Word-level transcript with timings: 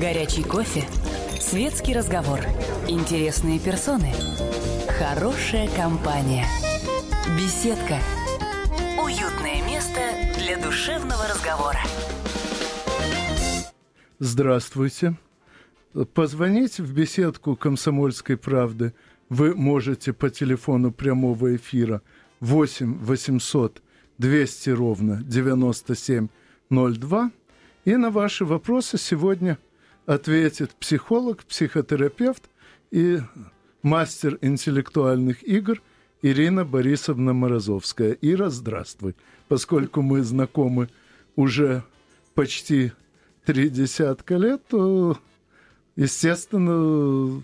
Горячий 0.00 0.42
кофе. 0.42 0.84
Светский 1.38 1.92
разговор. 1.92 2.40
Интересные 2.88 3.60
персоны. 3.60 4.10
Хорошая 4.98 5.68
компания. 5.76 6.46
Беседка. 7.36 7.98
Уютное 8.98 9.62
место 9.66 10.00
для 10.38 10.56
душевного 10.56 11.28
разговора. 11.28 11.80
Здравствуйте. 14.18 15.18
Позвонить 16.14 16.80
в 16.80 16.94
беседку 16.94 17.54
«Комсомольской 17.54 18.38
правды» 18.38 18.94
вы 19.28 19.54
можете 19.54 20.14
по 20.14 20.30
телефону 20.30 20.90
прямого 20.90 21.56
эфира 21.56 22.00
8 22.40 22.98
800 22.98 23.82
200 24.16 24.70
ровно 24.70 25.22
9702. 25.22 27.30
И 27.84 27.96
на 27.96 28.10
ваши 28.10 28.46
вопросы 28.46 28.96
сегодня 28.96 29.58
ответит 30.06 30.74
психолог, 30.74 31.44
психотерапевт 31.44 32.42
и 32.90 33.18
мастер 33.82 34.38
интеллектуальных 34.40 35.42
игр 35.42 35.80
Ирина 36.22 36.64
Борисовна 36.64 37.32
Морозовская. 37.32 38.16
Ира, 38.20 38.48
здравствуй. 38.48 39.14
Поскольку 39.48 40.02
мы 40.02 40.22
знакомы 40.22 40.88
уже 41.36 41.82
почти 42.34 42.92
три 43.44 43.68
десятка 43.68 44.36
лет, 44.36 44.62
то, 44.68 45.18
естественно, 45.96 47.42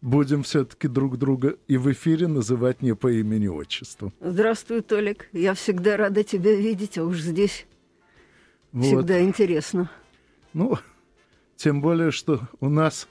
будем 0.00 0.42
все-таки 0.42 0.88
друг 0.88 1.18
друга 1.18 1.56
и 1.66 1.76
в 1.76 1.90
эфире 1.92 2.28
называть 2.28 2.82
не 2.82 2.94
по 2.94 3.10
имени-отчеству. 3.12 4.12
Здравствуй, 4.20 4.82
Толик. 4.82 5.28
Я 5.32 5.54
всегда 5.54 5.96
рада 5.96 6.22
тебя 6.22 6.54
видеть, 6.54 6.98
а 6.98 7.04
уж 7.04 7.18
здесь 7.18 7.66
вот. 8.72 8.84
всегда 8.84 9.22
интересно. 9.22 9.90
Ну, 10.52 10.78
тем 11.60 11.82
более, 11.82 12.10
что 12.10 12.40
у 12.60 12.70
нас 12.70 13.06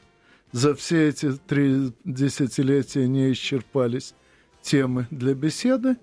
за 0.51 0.73
все 0.73 1.09
эти 1.09 1.33
три 1.33 1.93
десятилетия 2.03 3.07
не 3.07 3.31
исчерпались 3.31 4.15
темы 4.63 5.05
для 5.11 5.35
беседы, 5.35 5.97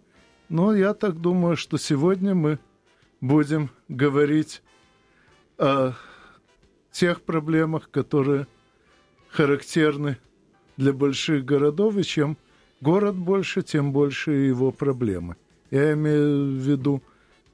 но 0.48 0.72
я 0.72 0.94
так 0.94 1.20
думаю, 1.20 1.56
что 1.56 1.76
сегодня 1.76 2.36
мы 2.36 2.60
будем 3.20 3.70
говорить 3.88 4.62
о 5.58 5.94
тех 6.92 7.22
проблемах, 7.22 7.90
которые 7.90 8.46
характерны 9.28 10.16
для 10.76 10.92
больших 10.92 11.44
городов, 11.44 11.96
и 11.96 12.04
чем 12.04 12.36
город 12.80 13.16
больше, 13.16 13.62
тем 13.62 13.90
больше 13.90 14.30
его 14.30 14.70
проблемы. 14.70 15.34
Я 15.72 15.94
имею 15.94 16.52
в 16.52 16.64
виду, 16.64 17.02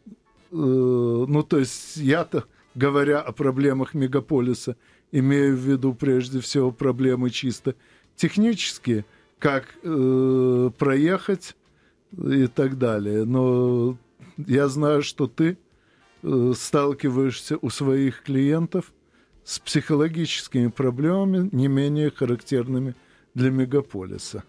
э, 0.06 0.14
ну, 0.50 1.42
то 1.44 1.58
есть 1.58 1.96
я-то, 1.96 2.44
говоря 2.74 3.20
о 3.20 3.32
проблемах 3.32 3.94
мегаполиса, 3.94 4.76
имею 5.10 5.56
в 5.56 5.60
виду 5.60 5.94
прежде 5.94 6.40
всего 6.40 6.70
проблемы 6.70 7.30
чисто 7.30 7.74
технические, 8.16 9.04
как 9.38 9.74
э, 9.82 10.70
проехать 10.78 11.56
и 12.16 12.46
так 12.46 12.78
далее. 12.78 13.24
Но 13.24 13.96
я 14.36 14.68
знаю, 14.68 15.02
что 15.02 15.26
ты 15.26 15.58
э, 16.22 16.52
сталкиваешься 16.56 17.58
у 17.60 17.70
своих 17.70 18.22
клиентов 18.22 18.92
с 19.44 19.58
психологическими 19.58 20.68
проблемами, 20.68 21.48
не 21.52 21.68
менее 21.68 22.10
характерными 22.10 22.94
для 23.34 23.50
мегаполиса. 23.50 24.44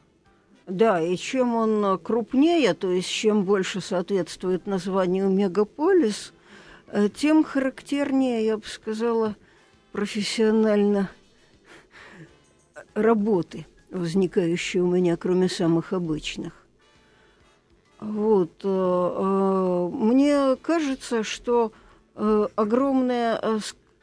Да, 0.67 1.01
и 1.01 1.17
чем 1.17 1.55
он 1.55 1.99
крупнее, 1.99 2.73
то 2.73 2.89
есть 2.91 3.09
чем 3.09 3.44
больше 3.44 3.81
соответствует 3.81 4.66
названию 4.66 5.29
мегаполис, 5.29 6.31
тем 7.16 7.44
характернее, 7.44 8.45
я 8.45 8.58
бы 8.58 8.66
сказала, 8.66 9.36
профессионально 9.92 11.09
работы, 12.94 13.66
возникающие 13.90 14.81
у 14.84 14.88
меня, 14.88 15.17
кроме 15.17 15.50
самых 15.50 15.94
обычных. 15.94 16.53
Вот. 18.00 18.52
Э, 18.63 18.68
э, 18.68 19.90
мне 19.94 20.56
кажется, 20.62 21.24
что 21.24 21.72
огромная 22.16 23.41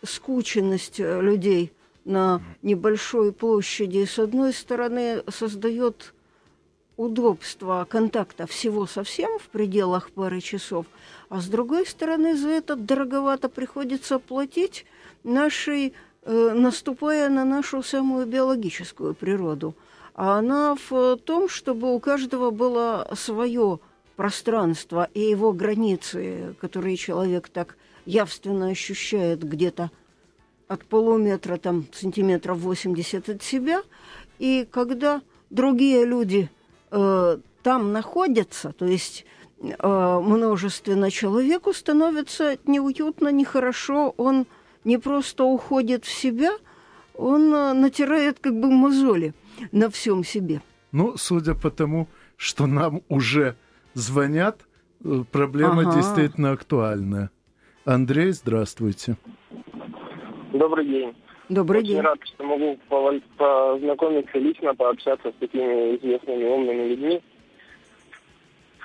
скученность 0.02 0.98
людей– 0.98 1.72
на 2.04 2.42
небольшой 2.62 3.32
площади, 3.32 4.04
с 4.04 4.18
одной 4.18 4.52
стороны, 4.52 5.22
создает 5.28 6.14
удобство 6.96 7.86
контакта 7.88 8.46
всего 8.46 8.86
совсем 8.86 9.38
в 9.38 9.48
пределах 9.48 10.10
пары 10.10 10.40
часов, 10.40 10.86
а 11.30 11.40
с 11.40 11.46
другой 11.46 11.86
стороны, 11.86 12.36
за 12.36 12.48
это 12.48 12.74
дороговато 12.74 13.48
приходится 13.48 14.18
платить 14.18 14.84
нашей, 15.22 15.94
э, 16.24 16.52
наступая 16.54 17.28
на 17.28 17.44
нашу 17.44 17.84
самую 17.84 18.26
биологическую 18.26 19.14
природу. 19.14 19.76
А 20.14 20.38
она 20.38 20.74
в 20.90 21.16
том, 21.18 21.48
чтобы 21.48 21.94
у 21.94 22.00
каждого 22.00 22.50
было 22.50 23.08
свое 23.14 23.78
пространство 24.16 25.08
и 25.14 25.20
его 25.20 25.52
границы, 25.52 26.56
которые 26.60 26.96
человек 26.96 27.48
так 27.48 27.76
явственно 28.06 28.66
ощущает 28.66 29.44
где-то 29.44 29.92
от 30.66 30.84
полуметра, 30.84 31.58
там, 31.58 31.86
сантиметров 31.92 32.58
80 32.58 33.28
от 33.28 33.42
себя. 33.44 33.82
И 34.40 34.66
когда 34.68 35.22
другие 35.48 36.04
люди 36.04 36.50
э, 36.90 37.38
там 37.62 37.92
находятся, 37.92 38.72
то 38.72 38.84
есть 38.84 39.24
э, 39.24 39.39
множественно 39.60 41.10
человеку 41.10 41.72
становится 41.72 42.56
неуютно, 42.64 43.28
нехорошо, 43.28 44.14
он 44.16 44.46
не 44.84 44.98
просто 44.98 45.44
уходит 45.44 46.04
в 46.04 46.10
себя, 46.10 46.50
он 47.14 47.54
э, 47.54 47.72
натирает 47.74 48.38
как 48.40 48.58
бы 48.58 48.70
мозоли 48.70 49.34
на 49.72 49.90
всем 49.90 50.24
себе. 50.24 50.62
Ну, 50.92 51.16
судя 51.16 51.54
по 51.54 51.70
тому, 51.70 52.08
что 52.36 52.66
нам 52.66 53.02
уже 53.08 53.56
звонят, 53.94 54.62
э, 55.04 55.24
проблема 55.30 55.82
ага. 55.82 55.96
действительно 55.96 56.52
актуальная. 56.52 57.30
Андрей, 57.84 58.32
здравствуйте. 58.32 59.16
Добрый 60.52 60.86
день. 60.86 61.14
Добрый 61.48 61.80
Очень 61.80 61.94
день. 61.94 62.00
рад, 62.00 62.18
что 62.22 62.44
могу 62.44 62.78
познакомиться 63.36 64.38
лично, 64.38 64.74
пообщаться 64.74 65.30
с 65.30 65.34
такими 65.40 65.96
известными 65.96 66.44
умными 66.44 66.88
людьми. 66.88 67.22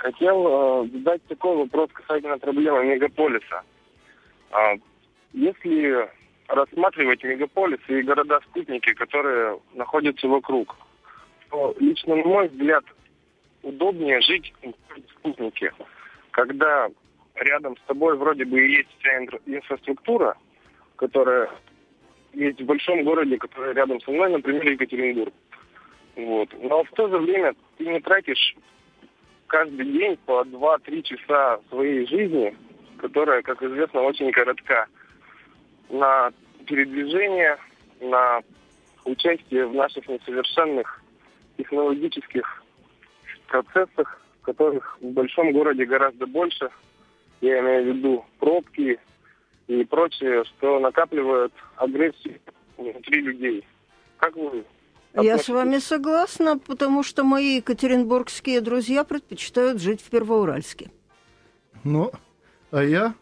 Хотел 0.05 0.83
э, 0.83 0.87
задать 0.89 1.23
такой 1.23 1.57
вопрос 1.57 1.89
касательно 1.91 2.37
проблемы 2.37 2.85
мегаполиса. 2.85 3.63
Э, 4.51 4.75
если 5.33 6.07
рассматривать 6.47 7.23
мегаполисы 7.23 8.01
и 8.01 8.03
города-спутники, 8.03 8.93
которые 8.93 9.59
находятся 9.73 10.27
вокруг, 10.27 10.75
то 11.49 11.75
лично, 11.79 12.17
на 12.17 12.23
мой 12.23 12.49
взгляд, 12.49 12.83
удобнее 13.63 14.21
жить 14.21 14.53
в 14.61 15.11
спутнике, 15.17 15.73
когда 16.29 16.87
рядом 17.33 17.75
с 17.75 17.81
тобой 17.87 18.15
вроде 18.15 18.45
бы 18.45 18.63
и 18.63 18.73
есть 18.73 18.89
вся 18.99 19.25
инфраструктура, 19.47 20.37
которая 20.97 21.49
есть 22.33 22.61
в 22.61 22.65
большом 22.65 23.03
городе, 23.05 23.37
который 23.39 23.73
рядом 23.73 23.99
со 24.01 24.11
мной, 24.11 24.31
например, 24.31 24.69
Екатеринбург. 24.69 25.33
Вот. 26.15 26.49
Но 26.61 26.83
в 26.83 26.91
то 26.91 27.09
же 27.09 27.17
время 27.17 27.55
ты 27.79 27.87
не 27.87 27.99
тратишь 28.01 28.55
каждый 29.47 29.85
день 29.85 30.17
по 30.25 30.43
2-3 30.43 31.01
часа 31.03 31.59
своей 31.69 32.05
жизни, 32.07 32.55
которая, 32.97 33.41
как 33.41 33.61
известно, 33.61 34.01
очень 34.01 34.31
коротка, 34.31 34.87
на 35.89 36.31
передвижение, 36.65 37.57
на 38.01 38.41
участие 39.05 39.67
в 39.67 39.73
наших 39.75 40.07
несовершенных 40.07 41.01
технологических 41.57 42.63
процессах, 43.47 44.21
которых 44.41 44.97
в 45.01 45.11
большом 45.11 45.51
городе 45.51 45.85
гораздо 45.85 46.25
больше. 46.25 46.69
Я 47.41 47.59
имею 47.59 47.83
в 47.83 47.95
виду 47.95 48.25
пробки, 48.39 48.99
и 49.67 49.83
прочее, 49.83 50.43
что 50.45 50.79
накапливают 50.79 51.53
агрессию 51.77 52.39
внутри 52.77 53.21
людей. 53.21 53.65
Как 54.17 54.35
вы 54.35 54.63
я 55.23 55.37
с 55.37 55.49
вами 55.49 55.79
согласна, 55.79 56.57
потому 56.57 57.03
что 57.03 57.23
мои 57.23 57.57
екатеринбургские 57.57 58.61
друзья 58.61 59.03
предпочитают 59.03 59.81
жить 59.81 60.01
в 60.01 60.09
Первоуральске. 60.09 60.91
Ну, 61.83 62.11
а 62.71 62.83
я 62.83 63.15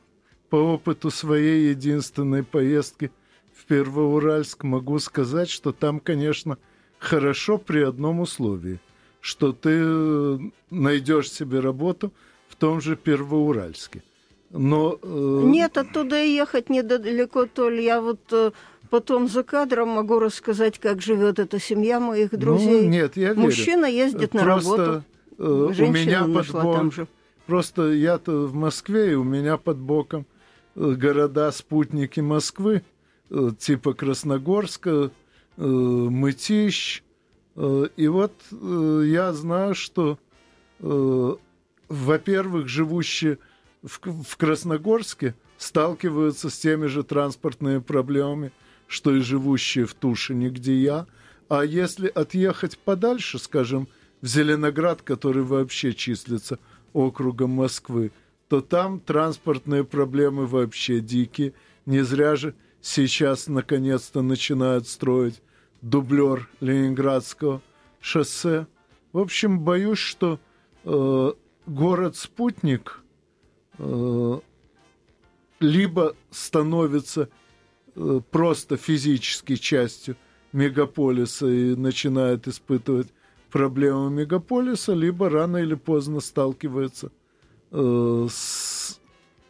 по 0.50 0.56
опыту 0.56 1.12
своей 1.12 1.70
единственной 1.70 2.44
поездки 2.44 3.12
в 3.56 3.66
Первоуральск 3.66 4.64
могу 4.64 5.00
сказать, 5.00 5.50
что 5.50 5.72
там, 5.72 6.00
конечно, 6.00 6.58
хорошо 7.00 7.58
при 7.58 7.82
одном 7.82 8.20
условии, 8.20 8.80
что 9.20 9.52
ты 9.52 10.52
найдешь 10.70 11.32
себе 11.32 11.60
работу 11.60 12.12
в 12.48 12.56
том 12.56 12.82
же 12.82 12.96
Первоуральске– 12.96 14.04
но... 14.54 15.00
Э... 15.02 15.42
Нет, 15.44 15.78
оттуда 15.78 16.24
ехать 16.24 16.70
недалеко, 16.70 17.48
Толь. 17.48 17.82
Я 17.82 18.00
вот 18.00 18.20
э, 18.32 18.52
потом 18.94 19.28
за 19.28 19.42
кадром 19.42 19.90
могу 19.90 20.20
рассказать, 20.20 20.78
как 20.78 21.02
живет 21.02 21.40
эта 21.40 21.60
семья 21.60 22.00
моих 22.00 22.32
ну, 22.32 22.38
друзей. 22.38 22.84
Ну, 22.84 22.90
нет, 22.90 23.18
я 23.18 23.30
верю. 23.30 23.40
Мужчина 23.40 23.88
ездит 23.88 24.30
Просто, 24.30 24.38
на 24.38 24.46
работу. 24.46 25.04
Э, 25.40 25.84
у 25.84 25.92
меня 25.92 26.26
под 26.26 26.52
боком... 26.52 26.92
Же. 26.92 27.08
Просто 27.48 27.92
я-то 27.92 28.46
в 28.46 28.54
Москве, 28.54 29.14
и 29.14 29.16
у 29.16 29.24
меня 29.24 29.58
под 29.58 29.80
боком 29.80 30.28
э, 30.76 30.92
города-спутники 30.92 32.20
Москвы. 32.20 32.84
э, 33.32 33.50
типа 33.58 33.96
Красногорска, 33.96 35.10
Мытищ. 35.58 37.02
И 37.56 38.08
вот 38.08 38.34
я 38.52 39.34
знаю, 39.34 39.74
что, 39.74 40.20
во-первых, 40.80 42.68
живущие 42.68 43.40
в 43.82 44.38
Красногорске 44.38 45.34
сталкиваются 45.58 46.52
с 46.52 46.60
теми 46.60 46.86
же 46.86 47.04
транспортными 47.04 47.80
проблемами, 47.80 48.52
что 48.94 49.16
и 49.16 49.22
живущие 49.22 49.86
в 49.88 49.96
Тушине, 49.96 50.50
где 50.50 50.76
я. 50.76 51.08
А 51.50 51.66
если 51.66 52.08
отъехать 52.08 52.78
подальше, 52.78 53.40
скажем, 53.40 53.88
в 54.22 54.28
Зеленоград, 54.28 55.02
который 55.02 55.42
вообще 55.42 55.94
числится 55.94 56.60
округом 56.94 57.50
Москвы, 57.50 58.12
то 58.50 58.62
там 58.62 59.00
транспортные 59.00 59.84
проблемы 59.84 60.46
вообще 60.46 61.00
дикие. 61.00 61.54
Не 61.88 62.04
зря 62.04 62.36
же 62.36 62.54
сейчас 62.82 63.48
наконец-то 63.48 64.22
начинают 64.22 64.88
строить 64.88 65.42
дублер 65.82 66.48
Ленинградского 66.60 67.64
шоссе. 68.00 68.68
В 69.12 69.18
общем, 69.18 69.60
боюсь, 69.60 69.98
что 69.98 70.40
э, 70.84 71.32
город-спутник 71.66 73.02
э, 73.80 74.40
либо 75.60 76.16
становится 76.30 77.30
просто 78.32 78.78
физически 78.78 79.56
частью 79.56 80.16
мегаполиса 80.52 81.48
и 81.48 81.76
начинает 81.76 82.48
испытывать 82.48 83.08
проблемы 83.52 84.10
мегаполиса, 84.10 84.94
либо 84.94 85.30
рано 85.30 85.58
или 85.58 85.76
поздно 85.76 86.20
сталкивается 86.20 87.12
э, 87.72 88.28
с 88.30 89.00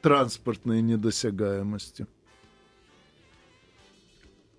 транспортной 0.01 0.81
недосягаемостью. 0.81 2.07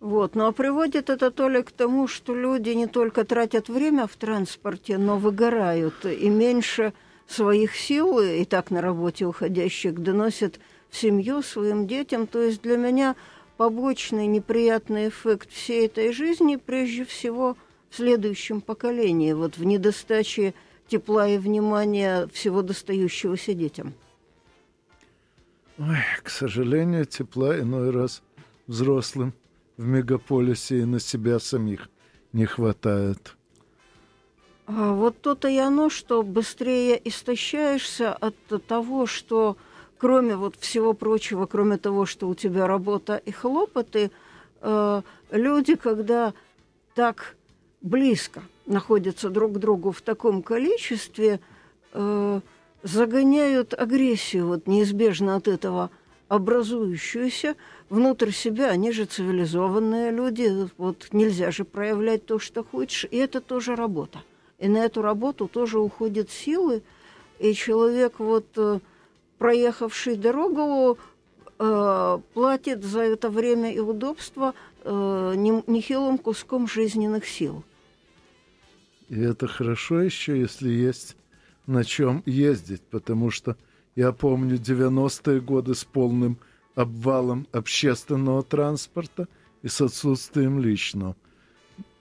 Вот. 0.01 0.35
Ну 0.35 0.47
а 0.47 0.53
приводит 0.53 1.09
это 1.09 1.31
то 1.31 1.49
ли 1.49 1.63
к 1.63 1.71
тому, 1.71 2.09
что 2.09 2.35
люди 2.35 2.71
не 2.71 2.87
только 2.87 3.25
тратят 3.25 3.69
время 3.69 4.07
в 4.07 4.17
транспорте, 4.17 4.99
но 4.99 5.19
выгорают 5.19 6.05
и 6.05 6.29
меньше 6.29 6.93
своих 7.27 7.75
сил, 7.75 8.21
и 8.21 8.45
так 8.45 8.71
на 8.71 8.83
работе 8.83 9.25
уходящих, 9.25 9.95
доносят 9.95 10.61
в 10.91 10.97
семью 10.97 11.43
своим 11.43 11.87
детям. 11.87 12.27
То 12.27 12.43
есть 12.43 12.61
для 12.61 12.77
меня 12.77 13.17
побочный 13.57 14.27
неприятный 14.27 15.09
эффект 15.09 15.51
всей 15.51 15.87
этой 15.87 16.13
жизни 16.13 16.57
прежде 16.57 17.05
всего 17.05 17.57
в 17.91 17.97
следующем 17.97 18.61
поколении, 18.61 19.33
вот 19.33 19.57
в 19.57 19.65
недостаче 19.65 20.55
тепла 20.89 21.29
и 21.29 21.39
внимания 21.39 22.29
всего 22.33 22.63
достающегося 22.63 23.55
детям. 23.55 23.95
Ой, 25.79 25.99
к 26.23 26.31
сожалению, 26.31 27.05
тепла 27.05 27.59
иной 27.59 27.91
раз 27.91 28.23
взрослым– 28.67 29.33
в 29.77 29.85
мегаполисе 29.85 30.81
и 30.81 30.85
на 30.85 31.01
себя 31.01 31.39
самих 31.39 31.89
не 32.33 32.47
хватает. 32.47 33.37
А 34.67 34.93
вот 34.93 35.21
то-то 35.21 35.49
и 35.49 35.59
оно, 35.59 35.91
что 35.91 36.23
быстрее 36.23 37.01
истощаешься 37.07 38.15
от 38.15 38.35
того, 38.67 39.07
что 39.07 39.57
кроме 39.99 40.37
вот 40.37 40.57
всего 40.57 40.93
прочего, 40.93 41.47
кроме 41.47 41.79
того, 41.79 42.07
что 42.07 42.29
у 42.29 42.35
тебя 42.35 42.67
работа 42.67 43.17
и 43.17 43.31
хлопоты, 43.31 44.11
э, 44.61 45.03
люди, 45.31 45.75
когда 45.75 46.33
так 46.95 47.37
близко 47.81 48.43
находятся 48.67 49.31
друг 49.31 49.55
к 49.55 49.59
другу 49.59 49.93
в 49.93 50.01
таком 50.03 50.43
количестве, 50.43 51.41
э, 51.93 52.41
загоняют 52.83 53.75
агрессию 53.75 54.47
вот 54.47 54.67
неизбежно 54.67 55.37
от 55.37 55.49
этого 55.49 55.91
образующуюся, 56.29 57.55
внутрь 57.89 58.31
себя, 58.31 58.71
они 58.71 58.93
же 58.93 59.05
цивилизованные 59.05 60.11
люди, 60.11 60.69
вот 60.79 61.09
нельзя 61.13 61.51
же 61.51 61.65
проявлять 61.65 62.27
то, 62.27 62.39
что 62.39 62.65
хочешь, 62.65 63.07
и 63.11 63.17
это 63.17 63.41
тоже 63.41 63.77
работа. 63.77 64.23
И 64.59 64.69
на 64.69 64.79
эту 64.79 65.03
работу 65.03 65.49
тоже 65.49 65.79
уходят 65.79 66.31
силы, 66.31 66.83
и 67.39 67.53
человек, 67.53 68.15
вот 68.19 68.47
э, 68.57 68.81
проехавший 69.45 70.17
дорогу, 70.17 70.97
э, 71.59 72.19
платит 72.33 72.83
за 72.83 73.01
это 73.01 73.29
время 73.29 73.75
и 73.75 73.79
удобство 73.79 74.55
э, 74.85 75.35
нехилым 75.67 76.17
куском 76.17 76.67
жизненных 76.67 77.27
сил. 77.27 77.63
И 79.11 79.21
это 79.21 79.47
хорошо 79.47 80.01
еще, 80.01 80.41
если 80.41 80.71
есть 80.71 81.17
на 81.67 81.85
чем 81.85 82.23
ездить, 82.25 82.81
потому 82.91 83.31
что 83.31 83.59
я 83.97 84.13
помню 84.13 84.57
90-е 84.57 85.41
годы 85.43 85.75
с 85.75 85.85
полным 85.85 86.39
обвалом 86.75 87.47
общественного 87.53 88.43
транспорта 88.43 89.29
и 89.63 89.69
с 89.69 89.79
отсутствием 89.83 90.59
личного. 90.59 91.17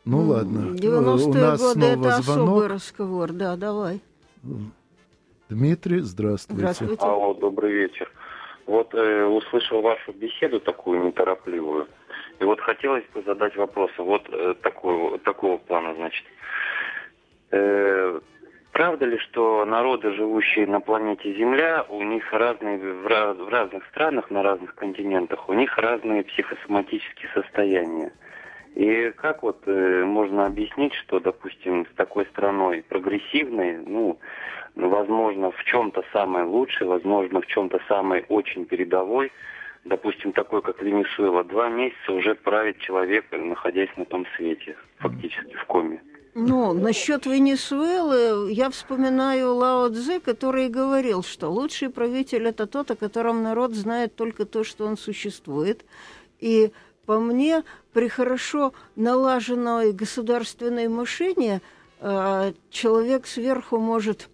Ну 0.05 0.27
ладно, 0.27 0.75
90-е 0.75 0.97
у 0.97 1.33
нас 1.33 1.59
годы 1.59 1.85
это 1.87 2.21
звонок. 2.21 2.47
особый 2.47 2.67
разговор, 2.67 3.33
да, 3.33 3.57
давай. 3.57 4.01
Дмитрий, 5.53 5.99
здравствуйте. 5.99 6.61
Здравствуйте. 6.61 7.05
Алло, 7.05 7.33
добрый 7.33 7.71
вечер. 7.71 8.11
Вот 8.65 8.93
э, 8.93 9.25
услышал 9.25 9.81
вашу 9.81 10.11
беседу 10.13 10.59
такую 10.59 11.03
неторопливую. 11.05 11.87
И 12.39 12.43
вот 12.43 12.59
хотелось 12.59 13.05
бы 13.13 13.21
задать 13.23 13.55
вопрос. 13.55 13.91
Вот 13.97 14.27
э, 14.29 14.55
такого, 14.61 15.19
такого 15.19 15.57
плана, 15.57 15.93
значит. 15.95 16.25
Э, 17.51 18.19
Правда 18.73 19.05
ли, 19.05 19.19
что 19.19 19.63
народы, 19.65 20.11
живущие 20.13 20.65
на 20.65 20.79
планете 20.79 21.31
Земля, 21.35 21.85
у 21.89 22.01
них 22.01 22.33
разные, 22.33 22.79
в, 22.79 23.05
раз, 23.05 23.37
в 23.37 23.47
разных 23.47 23.85
странах, 23.91 24.31
на 24.31 24.41
разных 24.41 24.73
континентах, 24.73 25.47
у 25.47 25.53
них 25.53 25.77
разные 25.77 26.23
психосоматические 26.23 27.29
состояния? 27.35 28.11
И 28.75 29.11
как 29.17 29.43
вот 29.43 29.61
э, 29.67 30.03
можно 30.03 30.47
объяснить, 30.47 30.93
что, 30.95 31.19
допустим, 31.19 31.85
с 31.85 31.95
такой 31.95 32.25
страной 32.27 32.83
прогрессивной, 32.89 33.77
ну, 33.85 34.17
возможно, 34.75 35.51
в 35.51 35.63
чем-то 35.63 36.03
самой 36.11 36.43
лучшей, 36.43 36.87
возможно, 36.87 37.41
в 37.41 37.45
чем-то 37.45 37.79
самой 37.87 38.25
очень 38.29 38.65
передовой, 38.65 39.31
допустим, 39.85 40.31
такой, 40.31 40.63
как 40.63 40.81
Венесуэла, 40.81 41.43
два 41.43 41.69
месяца 41.69 42.13
уже 42.13 42.33
правит 42.33 42.79
человек, 42.79 43.25
находясь 43.31 43.95
на 43.95 44.05
том 44.05 44.25
свете, 44.35 44.75
фактически 44.97 45.55
в 45.55 45.65
коме? 45.65 46.01
Ну, 46.35 46.73
насчет 46.73 47.27
Венесуэлы 47.27 48.51
я 48.51 48.71
вспоминаю 48.71 49.53
Лао 49.53 49.89
Цзэ, 49.89 50.19
который 50.19 50.67
говорил, 50.67 51.21
что 51.21 51.49
лучший 51.49 51.89
правитель 51.89 52.47
это 52.47 52.65
тот, 52.65 52.89
о 52.89 52.95
котором 52.95 53.43
народ 53.43 53.73
знает 53.73 54.15
только 54.15 54.45
то, 54.45 54.63
что 54.63 54.87
он 54.87 54.97
существует. 54.97 55.85
И 56.39 56.71
по 57.05 57.19
мне, 57.19 57.63
при 57.91 58.07
хорошо 58.07 58.73
налаженной 58.95 59.91
государственной 59.91 60.87
машине 60.87 61.61
э, 61.99 62.53
человек 62.69 63.27
сверху 63.27 63.77
может 63.77 64.29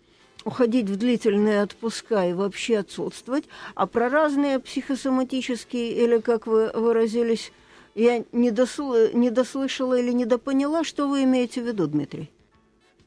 уходить 0.45 0.89
в 0.89 0.97
длительные 0.97 1.63
отпуска 1.63 2.27
и 2.27 2.33
вообще 2.33 2.79
отсутствовать, 2.79 3.45
а 3.75 3.87
про 3.87 4.09
разные 4.09 4.59
психосоматические, 4.59 5.91
или, 5.91 6.19
как 6.19 6.47
вы 6.47 6.71
выразились, 6.73 7.51
я 7.95 8.23
не, 8.31 8.51
досл... 8.51 8.93
не 9.13 9.29
дослышала 9.29 9.99
или 9.99 10.11
недопоняла, 10.11 10.83
что 10.83 11.07
вы 11.07 11.23
имеете 11.23 11.61
в 11.61 11.65
виду, 11.65 11.87
Дмитрий? 11.87 12.31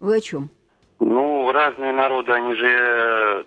Вы 0.01 0.17
о 0.17 0.21
чем? 0.21 0.51
Ну, 1.01 1.51
разные 1.51 1.93
народы, 1.93 2.33
они 2.33 2.55
же 2.55 3.47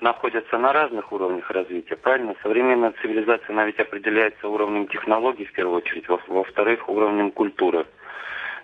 находятся 0.00 0.58
на 0.58 0.72
разных 0.72 1.12
уровнях 1.12 1.50
развития, 1.50 1.96
правильно? 1.96 2.34
Современная 2.42 2.92
цивилизация, 3.00 3.50
она 3.50 3.66
ведь 3.66 3.78
определяется 3.78 4.48
уровнем 4.48 4.88
технологий, 4.88 5.44
в 5.44 5.52
первую 5.52 5.78
очередь, 5.78 6.08
во-вторых, 6.08 6.88
уровнем 6.88 7.30
культуры. 7.30 7.86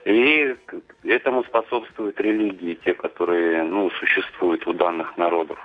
И 0.04 0.56
этому 1.04 1.44
способствуют 1.44 2.20
религии, 2.20 2.78
те, 2.84 2.94
которые 2.94 3.62
ну, 3.64 3.90
существуют 3.90 4.66
у 4.66 4.72
данных 4.72 5.16
народов. 5.16 5.58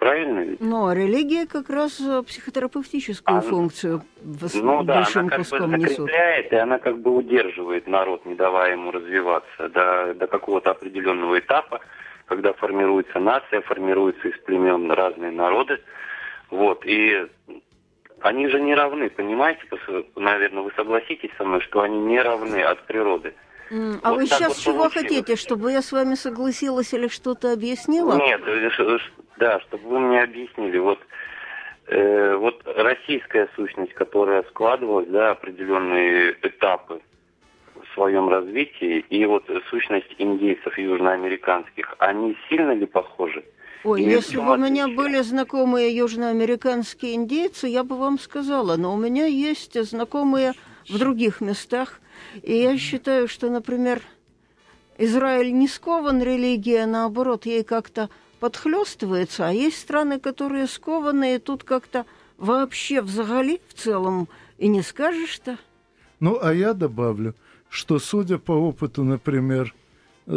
Правильно 0.00 0.40
ведь? 0.40 0.60
Но 0.62 0.94
религия 0.94 1.46
как 1.46 1.68
раз 1.68 2.00
э, 2.00 2.22
психотерапевтическую 2.26 3.36
а, 3.36 3.40
функцию 3.42 4.02
в 4.22 4.54
ну, 4.54 4.82
да, 4.82 4.94
большим 4.94 5.20
она 5.20 5.28
как 5.28 5.38
куском 5.40 5.70
бы 5.70 5.78
закрепляет, 5.78 6.44
несут. 6.46 6.52
и 6.52 6.56
она 6.56 6.78
как 6.78 6.98
бы 7.00 7.14
удерживает 7.14 7.86
народ, 7.86 8.24
не 8.24 8.34
давая 8.34 8.72
ему 8.72 8.92
развиваться 8.92 9.68
до, 9.68 10.14
до 10.14 10.26
какого-то 10.26 10.70
определенного 10.70 11.38
этапа, 11.38 11.80
когда 12.24 12.54
формируется 12.54 13.18
нация, 13.18 13.60
формируются 13.60 14.28
из 14.28 14.38
племен 14.38 14.90
разные 14.90 15.32
народы. 15.32 15.82
Вот, 16.48 16.86
и 16.86 17.26
они 18.22 18.48
же 18.48 18.58
не 18.58 18.74
равны, 18.74 19.10
понимаете? 19.10 19.60
Наверное, 20.16 20.62
вы 20.62 20.72
согласитесь 20.76 21.30
со 21.36 21.44
мной, 21.44 21.60
что 21.60 21.82
они 21.82 21.98
не 21.98 22.22
равны 22.22 22.62
от 22.62 22.86
природы. 22.86 23.34
Mm, 23.70 24.00
а 24.02 24.10
вот 24.10 24.20
вы 24.20 24.26
сейчас 24.26 24.48
вот 24.48 24.56
чего 24.56 24.78
получилось. 24.84 25.08
хотите, 25.08 25.36
чтобы 25.36 25.70
я 25.72 25.82
с 25.82 25.92
вами 25.92 26.14
согласилась 26.14 26.94
или 26.94 27.08
что-то 27.08 27.52
объяснила? 27.52 28.16
Нет, 28.16 28.40
э, 28.46 28.98
да, 29.40 29.58
чтобы 29.60 29.88
вы 29.88 29.98
мне 29.98 30.22
объяснили, 30.22 30.78
вот, 30.78 31.00
э, 31.88 32.36
вот 32.36 32.62
российская 32.64 33.48
сущность, 33.56 33.94
которая 33.94 34.44
складывалась, 34.44 35.08
да, 35.08 35.32
определенные 35.32 36.36
этапы 36.42 37.00
в 37.74 37.94
своем 37.94 38.28
развитии, 38.28 39.04
и 39.08 39.24
вот 39.24 39.44
сущность 39.70 40.14
индейцев 40.18 40.78
южноамериканских, 40.78 41.96
они 41.98 42.36
сильно 42.48 42.72
ли 42.72 42.86
похожи? 42.86 43.42
Ой, 43.82 44.02
если 44.02 44.36
бы 44.36 44.52
у 44.52 44.56
меня 44.58 44.88
были 44.88 45.22
знакомые 45.22 45.96
южноамериканские 45.96 47.14
индейцы, 47.14 47.66
я 47.66 47.82
бы 47.82 47.96
вам 47.96 48.18
сказала, 48.18 48.76
но 48.76 48.94
у 48.94 48.98
меня 48.98 49.24
есть 49.24 49.82
знакомые 49.82 50.52
в 50.86 50.98
других 50.98 51.40
местах. 51.40 52.00
И 52.42 52.54
я 52.54 52.76
считаю, 52.76 53.26
что, 53.26 53.48
например, 53.48 54.02
Израиль 54.98 55.54
не 55.54 55.66
скован 55.66 56.22
религией, 56.22 56.82
а 56.82 56.86
наоборот, 56.86 57.46
ей 57.46 57.64
как-то 57.64 58.10
подхлестывается, 58.40 59.46
а 59.46 59.52
есть 59.52 59.78
страны, 59.78 60.18
которые 60.18 60.66
скованы, 60.66 61.36
и 61.36 61.38
тут 61.38 61.62
как-то 61.62 62.06
вообще 62.38 63.02
взагали 63.02 63.60
в 63.68 63.74
целом 63.74 64.28
и 64.58 64.66
не 64.66 64.82
скажешь-то. 64.82 65.58
Ну, 66.18 66.38
а 66.42 66.52
я 66.52 66.72
добавлю, 66.74 67.34
что, 67.68 67.98
судя 67.98 68.38
по 68.38 68.52
опыту, 68.52 69.04
например, 69.04 69.74
э, 70.26 70.32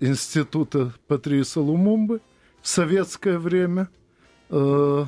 института 0.00 0.92
Патриса 1.06 1.60
Лумумбы 1.60 2.20
в 2.60 2.68
советское 2.68 3.38
время, 3.38 3.88
э, 4.50 5.04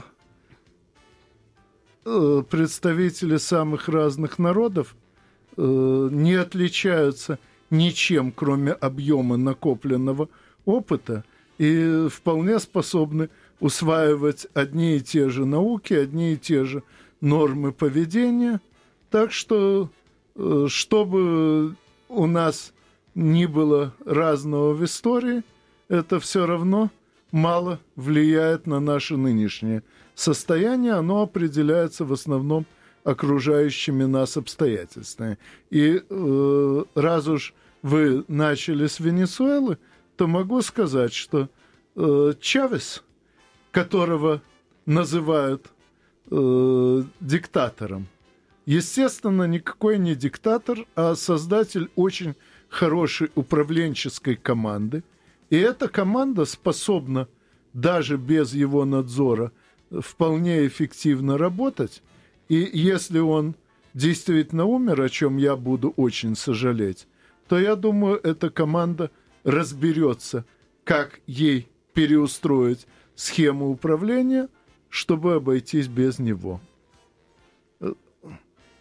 э, 2.05 2.43
представители 2.49 3.37
самых 3.37 3.89
разных 3.89 4.39
народов 4.39 4.97
не 5.55 6.35
отличаются 6.37 7.39
ничем, 7.69 8.33
кроме 8.33 8.73
объема 8.73 9.37
накопленного 9.37 10.31
опыта, 10.65 11.25
и 11.63 12.09
вполне 12.09 12.59
способны 12.59 13.31
усваивать 13.61 14.49
одни 14.53 14.97
и 14.97 15.01
те 15.01 15.29
же 15.29 15.47
науки, 15.47 15.95
одни 15.95 16.33
и 16.33 16.37
те 16.37 16.65
же 16.65 16.83
нормы 17.21 17.71
поведения. 17.71 18.61
Так 19.11 19.31
что, 19.31 19.89
э, 20.35 20.67
чтобы 20.69 21.77
у 22.09 22.27
нас 22.27 22.73
ни 23.15 23.47
было 23.47 23.95
разного 24.05 24.73
в 24.73 24.85
истории, 24.85 25.45
это 25.89 26.19
все 26.19 26.47
равно 26.47 26.91
мало 27.31 27.79
влияет 27.95 28.67
на 28.67 28.81
наше 28.81 29.17
нынешнее 29.17 29.85
состояние. 30.17 30.95
Оно 30.95 31.23
определяется 31.23 32.05
в 32.05 32.13
основном 32.13 32.67
окружающими 33.05 34.03
нас 34.03 34.37
обстоятельствами. 34.37 35.39
И 35.71 36.03
э, 36.11 36.85
раз 36.97 37.29
уж 37.29 37.55
вы 37.83 38.25
начали 38.27 38.89
с 38.89 38.99
Венесуэлы, 38.99 39.79
то 40.17 40.27
могу 40.27 40.63
сказать, 40.63 41.13
что 41.13 41.49
э, 41.97 42.33
Чавес, 42.41 43.03
которого 43.71 44.43
называют 44.87 45.67
э, 46.31 47.03
диктатором, 47.21 48.09
естественно, 48.67 49.45
никакой 49.45 49.99
не 49.99 50.15
диктатор, 50.15 50.87
а 50.95 51.15
создатель 51.15 51.91
очень 51.97 52.35
хорошей 52.69 53.31
управленческой 53.35 54.37
команды. 54.37 55.03
И 55.51 55.57
эта 55.57 55.89
команда 55.89 56.45
способна 56.45 57.29
даже 57.73 58.17
без 58.17 58.55
его 58.55 58.85
надзора 58.85 59.53
вполне 59.91 60.67
эффективно 60.67 61.37
работать. 61.37 62.03
И 62.49 62.71
если 62.73 63.19
он 63.19 63.55
действительно 63.95 64.65
умер, 64.65 65.03
о 65.03 65.09
чем 65.09 65.37
я 65.37 65.57
буду 65.57 65.93
очень 65.97 66.35
сожалеть, 66.35 67.07
то 67.49 67.59
я 67.59 67.77
думаю, 67.77 68.19
эта 68.23 68.51
команда 68.51 69.11
разберется, 69.45 70.45
как 70.85 71.21
ей 71.27 71.69
переустроить 71.95 72.87
схему 73.15 73.71
управления, 73.71 74.49
чтобы 74.89 75.35
обойтись 75.35 75.89
без 75.89 76.19
него. 76.19 76.61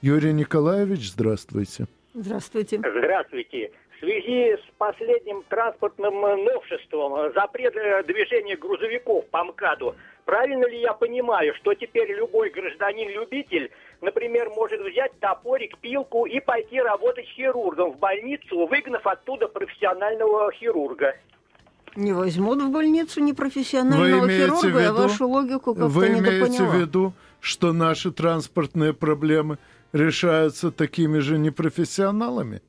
Юрий 0.02 0.34
Николаевич, 0.34 1.12
здравствуйте. 1.12 1.86
Здравствуйте. 2.14 2.78
Здравствуйте. 2.80 3.72
В 4.02 4.04
связи 4.04 4.58
с 4.58 4.62
последним 4.80 5.44
транспортным 5.48 6.22
новшеством, 6.22 7.32
запрет 7.36 7.74
движения 8.08 8.58
грузовиков 8.58 9.28
по 9.28 9.44
МКАДу, 9.44 9.96
правильно 10.26 10.66
ли 10.66 10.82
я 10.82 10.94
понимаю, 10.94 11.54
что 11.56 11.76
теперь 11.76 12.12
любой 12.12 12.50
гражданин-любитель 12.50 13.72
например, 14.02 14.50
может 14.50 14.82
взять 14.82 15.12
топорик, 15.20 15.78
пилку 15.78 16.26
и 16.26 16.40
пойти 16.40 16.82
работать 16.82 17.26
хирургом 17.28 17.94
в 17.94 18.00
больницу, 18.00 18.68
выгнав 18.68 19.06
оттуда 19.06 19.48
профессионального 19.48 20.52
хирурга. 20.52 21.16
Не 21.96 22.14
возьмут 22.14 22.62
в 22.62 22.72
больницу 22.72 23.22
непрофессионального 23.22 24.28
хирурга, 24.28 24.68
виду, 24.68 24.80
я 24.80 24.94
вашу 24.94 25.28
логику 25.28 25.76
как-то 25.76 25.88
Вы 25.88 26.08
имеете 26.08 26.64
в 26.64 26.74
виду, 26.74 27.14
что 27.40 27.74
наши 27.74 28.12
транспортные 28.12 28.94
проблемы 28.94 29.58
решаются 29.92 30.72
такими 30.72 31.20
же 31.20 31.38
непрофессионалами? 31.38 32.62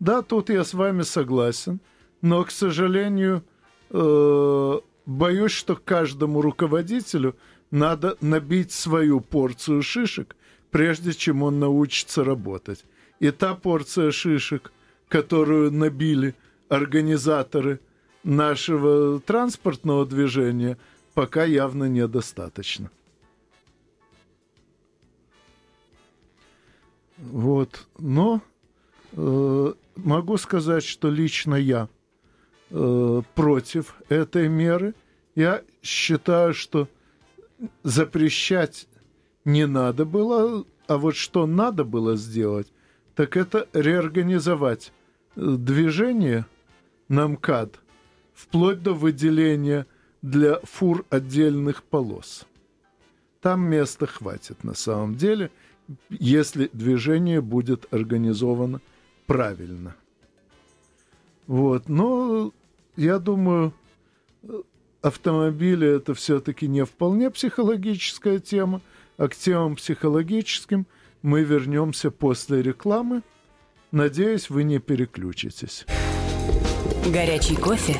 Да, 0.00 0.22
тут 0.22 0.48
я 0.48 0.64
с 0.64 0.74
вами 0.74 1.02
согласен, 1.02 1.80
но, 2.22 2.44
к 2.44 2.50
сожалению, 2.50 3.42
э, 3.90 4.78
боюсь, 5.06 5.52
что 5.52 5.76
каждому 5.76 6.40
руководителю 6.40 7.36
надо 7.70 8.16
набить 8.20 8.72
свою 8.72 9.20
порцию 9.20 9.82
шишек, 9.82 10.36
прежде 10.70 11.12
чем 11.12 11.42
он 11.42 11.58
научится 11.58 12.24
работать. 12.24 12.84
И 13.18 13.30
та 13.30 13.54
порция 13.54 14.12
шишек, 14.12 14.72
которую 15.08 15.72
набили 15.72 16.34
организаторы 16.68 17.80
нашего 18.22 19.20
транспортного 19.20 20.06
движения, 20.06 20.78
пока 21.14 21.44
явно 21.44 21.84
недостаточно. 21.84 22.90
Вот. 27.16 27.88
Но 27.98 28.42
могу 29.14 30.36
сказать, 30.36 30.84
что 30.84 31.10
лично 31.10 31.54
я 31.54 31.88
э, 32.70 33.22
против 33.34 33.94
этой 34.08 34.48
меры. 34.48 34.94
Я 35.34 35.62
считаю, 35.82 36.54
что 36.54 36.88
запрещать 37.82 38.86
не 39.44 39.66
надо 39.66 40.04
было, 40.04 40.64
а 40.86 40.98
вот 40.98 41.16
что 41.16 41.46
надо 41.46 41.84
было 41.84 42.16
сделать, 42.16 42.68
так 43.14 43.36
это 43.36 43.68
реорганизовать 43.72 44.92
э, 45.36 45.40
движение 45.58 46.46
на 47.08 47.28
МКАД 47.28 47.80
вплоть 48.34 48.82
до 48.82 48.94
выделения 48.94 49.86
для 50.22 50.60
фур 50.62 51.04
отдельных 51.10 51.82
полос. 51.82 52.46
Там 53.40 53.62
места 53.62 54.06
хватит 54.06 54.64
на 54.64 54.74
самом 54.74 55.14
деле, 55.14 55.50
если 56.10 56.70
движение 56.72 57.40
будет 57.40 57.92
организовано 57.92 58.80
правильно. 59.28 59.94
Вот, 61.46 61.88
но 61.88 62.52
я 62.96 63.18
думаю, 63.18 63.72
автомобили 65.02 65.96
это 65.96 66.14
все-таки 66.14 66.66
не 66.66 66.84
вполне 66.84 67.30
психологическая 67.30 68.40
тема, 68.40 68.80
а 69.16 69.28
к 69.28 69.36
темам 69.36 69.76
психологическим 69.76 70.86
мы 71.22 71.42
вернемся 71.42 72.10
после 72.10 72.62
рекламы. 72.62 73.22
Надеюсь, 73.92 74.50
вы 74.50 74.64
не 74.64 74.78
переключитесь. 74.78 75.86
Горячий 77.06 77.56
кофе, 77.56 77.96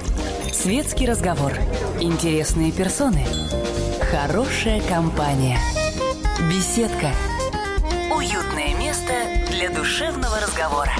светский 0.53 1.07
разговор, 1.07 1.53
интересные 2.01 2.73
персоны, 2.73 3.25
хорошая 4.11 4.83
компания, 4.89 5.59
беседка, 6.51 7.11
уютное 8.15 8.77
место 8.79 9.13
для 9.51 9.71
душевного 9.71 10.41
разговора. 10.41 10.93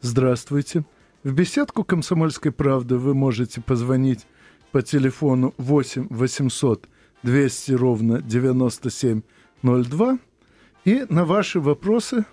Здравствуйте. 0.00 0.84
В 1.24 1.32
беседку 1.32 1.82
«Комсомольской 1.82 2.52
правды» 2.52 2.98
вы 2.98 3.14
можете 3.14 3.60
позвонить 3.60 4.26
по 4.70 4.80
телефону 4.80 5.54
8 5.58 6.06
800 6.08 6.88
200 7.24 7.72
ровно 7.72 8.22
9702. 8.22 10.18
И 10.84 11.04
на 11.08 11.24
ваши 11.24 11.58
вопросы 11.58 12.24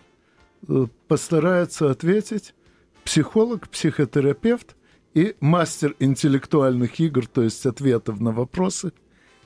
э, 0.67 0.85
постарается 1.07 1.89
ответить 1.89 2.53
психолог, 3.03 3.67
психотерапевт 3.67 4.75
и 5.15 5.35
мастер 5.39 5.95
интеллектуальных 5.97 6.99
игр, 6.99 7.25
то 7.25 7.41
есть 7.41 7.65
ответов 7.65 8.19
на 8.19 8.31
вопросы, 8.31 8.93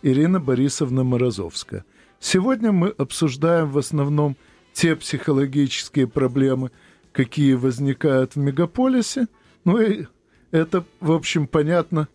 Ирина 0.02 0.42
Борисовна 0.42 1.06
Морозовская. 1.06 1.86
Сегодня 2.20 2.74
мы 2.74 2.90
обсуждаем 2.90 3.72
в 3.72 3.78
основном 3.78 4.36
те 4.74 4.98
психологические 4.98 6.08
проблемы, 6.08 6.72
какие 7.12 7.54
возникают 7.54 8.36
в 8.36 8.40
мегаполисе. 8.40 9.28
Ну 9.66 9.82
и 9.82 10.06
это, 10.52 10.84
в 11.00 11.12
общем, 11.12 11.48
понятно, 11.48 12.08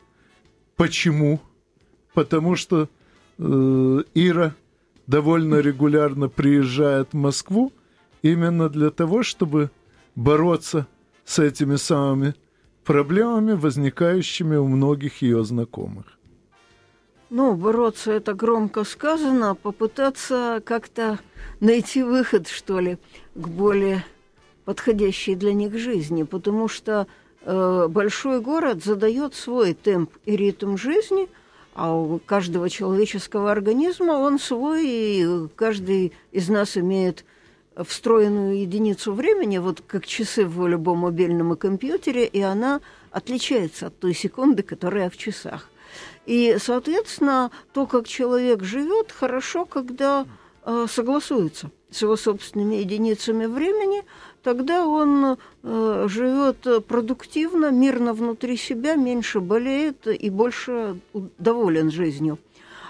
почему. 0.77 1.41
Потому 2.15 2.57
что 2.57 2.89
Э, 3.39 4.03
Ира 4.15 4.55
довольно 5.07 5.57
регулярно 5.57 6.29
приезжает 6.29 7.11
в 7.13 7.17
Москву 7.17 7.73
именно 8.23 8.69
для 8.69 8.91
того, 8.91 9.23
чтобы 9.23 9.71
бороться 10.15 10.87
с 11.25 11.39
этими 11.39 11.77
самыми 11.77 12.35
проблемами, 12.85 13.53
возникающими 13.53 14.57
у 14.57 14.67
многих 14.69 15.23
ее 15.23 15.45
знакомых. 15.45 16.07
Ну, 17.31 17.55
бороться 17.55 18.13
это 18.13 18.35
громко 18.35 18.85
сказано, 18.85 19.51
а 19.51 19.55
попытаться 19.55 20.63
как-то 20.65 21.19
найти 21.61 22.03
выход, 22.03 22.47
что 22.47 22.79
ли, 22.79 22.99
к 23.35 23.49
более 23.49 24.05
подходящей 24.65 25.35
для 25.35 25.53
них 25.53 25.77
жизни, 25.79 26.23
потому 26.23 26.69
что 26.69 27.07
э, 27.43 27.87
большой 27.89 28.41
город 28.41 28.85
задает 28.85 29.35
свой 29.35 29.75
темп 29.75 30.11
и 30.25 30.37
ритм 30.37 30.77
жизни, 30.77 31.29
а 31.75 31.95
у 31.95 32.19
каждого 32.19 32.71
человеческого 32.71 33.51
организма 33.51 34.13
он 34.13 34.39
свой, 34.39 34.87
и 34.87 35.49
каждый 35.57 36.13
из 36.31 36.49
нас 36.49 36.77
имеет 36.77 37.25
встроенную 37.77 38.61
единицу 38.61 39.13
времени, 39.13 39.59
вот 39.59 39.83
как 39.87 40.07
часы 40.07 40.47
в 40.47 40.67
любом 40.67 40.99
мобильном 40.99 41.57
компьютере, 41.57 42.27
и 42.27 42.41
она 42.41 42.81
отличается 43.11 43.89
от 43.89 43.99
той 43.99 44.15
секунды, 44.15 44.63
которая 44.63 45.11
в 45.11 45.17
часах. 45.17 45.69
И, 46.27 46.57
соответственно, 46.59 47.51
то, 47.73 47.87
как 47.87 48.09
человек 48.09 48.63
живет, 48.63 49.13
хорошо, 49.13 49.65
когда 49.65 50.27
э, 50.65 50.87
согласуется 50.89 51.71
с 51.91 52.03
его 52.03 52.17
собственными 52.17 52.77
единицами 52.77 53.47
времени, 53.47 54.05
тогда 54.45 54.87
он 54.87 55.37
э, 55.63 56.07
живет 56.09 56.87
продуктивно, 56.87 57.71
мирно 57.73 58.13
внутри 58.13 58.57
себя, 58.57 58.95
меньше 58.95 59.41
болеет 59.41 60.07
и 60.07 60.31
больше 60.31 61.01
доволен 61.39 61.91
жизнью. 61.91 62.39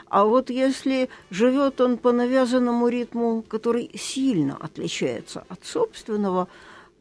А 0.08 0.24
вот 0.24 0.50
если 0.50 1.08
живет 1.30 1.80
он 1.80 1.96
по 1.96 2.12
навязанному 2.12 2.88
ритму, 2.88 3.42
который 3.48 3.90
сильно 3.94 4.56
отличается 4.60 5.44
от 5.48 5.64
собственного, 5.64 6.48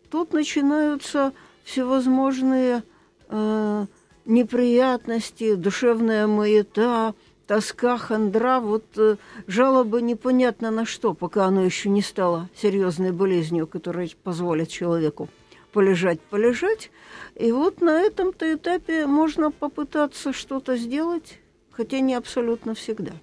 тут 0.09 0.33
начинаются 0.33 1.33
всевозможные 1.63 2.83
э, 3.29 3.85
неприятности, 4.25 5.55
душевная 5.55 6.27
маята, 6.27 7.15
тоска, 7.47 7.97
хандра, 7.97 8.59
вот 8.59 8.85
э, 8.97 9.17
жалоба 9.47 10.01
непонятно 10.01 10.71
на 10.71 10.85
что, 10.85 11.13
пока 11.13 11.45
оно 11.45 11.63
еще 11.63 11.89
не 11.89 12.01
стало 12.01 12.49
серьезной 12.55 13.11
болезнью, 13.11 13.67
которая 13.67 14.09
позволит 14.23 14.69
человеку 14.69 15.29
полежать, 15.71 16.21
полежать. 16.21 16.91
И 17.35 17.51
вот 17.51 17.81
на 17.81 18.01
этом-то 18.01 18.53
этапе 18.53 19.05
можно 19.07 19.51
попытаться 19.51 20.33
что-то 20.33 20.77
сделать, 20.77 21.39
хотя 21.71 21.99
не 21.99 22.13
абсолютно 22.13 22.75
всегда. 22.75 23.13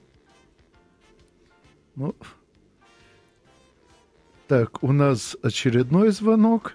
Ну, 1.94 2.14
так, 4.48 4.82
у 4.82 4.92
нас 4.92 5.36
очередной 5.42 6.10
звонок. 6.10 6.74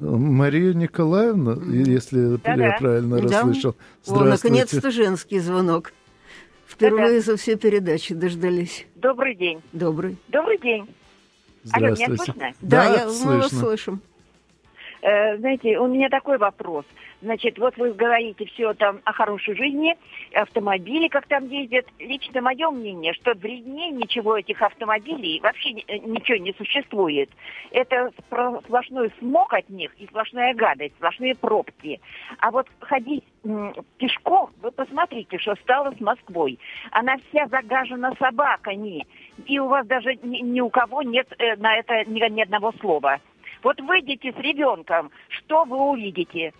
Мария 0.00 0.74
Николаевна, 0.74 1.56
если 1.72 2.36
да, 2.36 2.54
я 2.54 2.76
правильно 2.78 3.20
да. 3.20 3.22
расслышал. 3.22 3.76
Здравствуйте. 4.02 4.24
О, 4.24 4.24
наконец-то 4.24 4.90
женский 4.90 5.38
звонок. 5.38 5.92
Впервые 6.66 7.16
да, 7.16 7.20
за 7.20 7.36
все 7.36 7.56
передачи 7.56 8.14
дождались. 8.14 8.86
Добрый 8.94 9.34
день. 9.34 9.62
Добрый. 9.72 10.16
Добрый 10.28 10.58
день. 10.58 10.88
Здравствуйте. 11.62 12.04
Алло, 12.04 12.12
меня 12.12 12.24
слышно? 12.24 12.52
Да, 12.60 12.84
да 12.84 12.94
я, 12.94 13.06
мы 13.24 13.36
вас 13.38 13.50
слышим. 13.50 14.00
Э, 15.02 15.36
знаете, 15.38 15.78
у 15.78 15.86
меня 15.86 16.08
такой 16.08 16.38
вопрос. 16.38 16.84
Значит, 17.24 17.58
вот 17.58 17.74
вы 17.78 17.94
говорите 17.94 18.44
все 18.44 18.74
там 18.74 19.00
о 19.04 19.12
хорошей 19.14 19.56
жизни, 19.56 19.96
автомобили, 20.34 21.08
как 21.08 21.26
там 21.26 21.48
ездят. 21.48 21.86
Лично 21.98 22.42
мое 22.42 22.70
мнение, 22.70 23.14
что 23.14 23.32
вреднее 23.32 23.90
ничего 23.92 24.36
этих 24.36 24.60
автомобилей 24.60 25.40
вообще 25.40 25.70
э, 25.70 25.98
ничего 26.00 26.36
не 26.36 26.52
существует. 26.52 27.30
Это 27.70 28.10
сплошной 28.62 29.10
смог 29.18 29.54
от 29.54 29.70
них 29.70 29.90
и 29.98 30.06
сплошная 30.06 30.52
гадость, 30.52 30.94
сплошные 30.96 31.34
пробки. 31.34 31.98
А 32.40 32.50
вот 32.50 32.66
ходить 32.80 33.24
пешком, 33.96 34.50
вы 34.60 34.70
посмотрите, 34.70 35.38
что 35.38 35.54
стало 35.56 35.92
с 35.92 36.00
Москвой. 36.00 36.58
Она 36.90 37.16
вся 37.16 37.46
загажена 37.46 38.12
собаками. 38.18 39.06
И 39.46 39.58
у 39.58 39.68
вас 39.68 39.86
даже 39.86 40.14
ни, 40.16 40.40
ни 40.40 40.60
у 40.60 40.68
кого 40.68 41.00
нет 41.00 41.26
э, 41.38 41.56
на 41.56 41.74
это 41.74 42.04
ни, 42.04 42.20
ни 42.30 42.42
одного 42.42 42.72
слова. 42.80 43.18
Вот 43.62 43.80
выйдите 43.80 44.30
с 44.30 44.36
ребенком, 44.36 45.10
что 45.28 45.64
вы 45.64 45.78
увидите? 45.78 46.52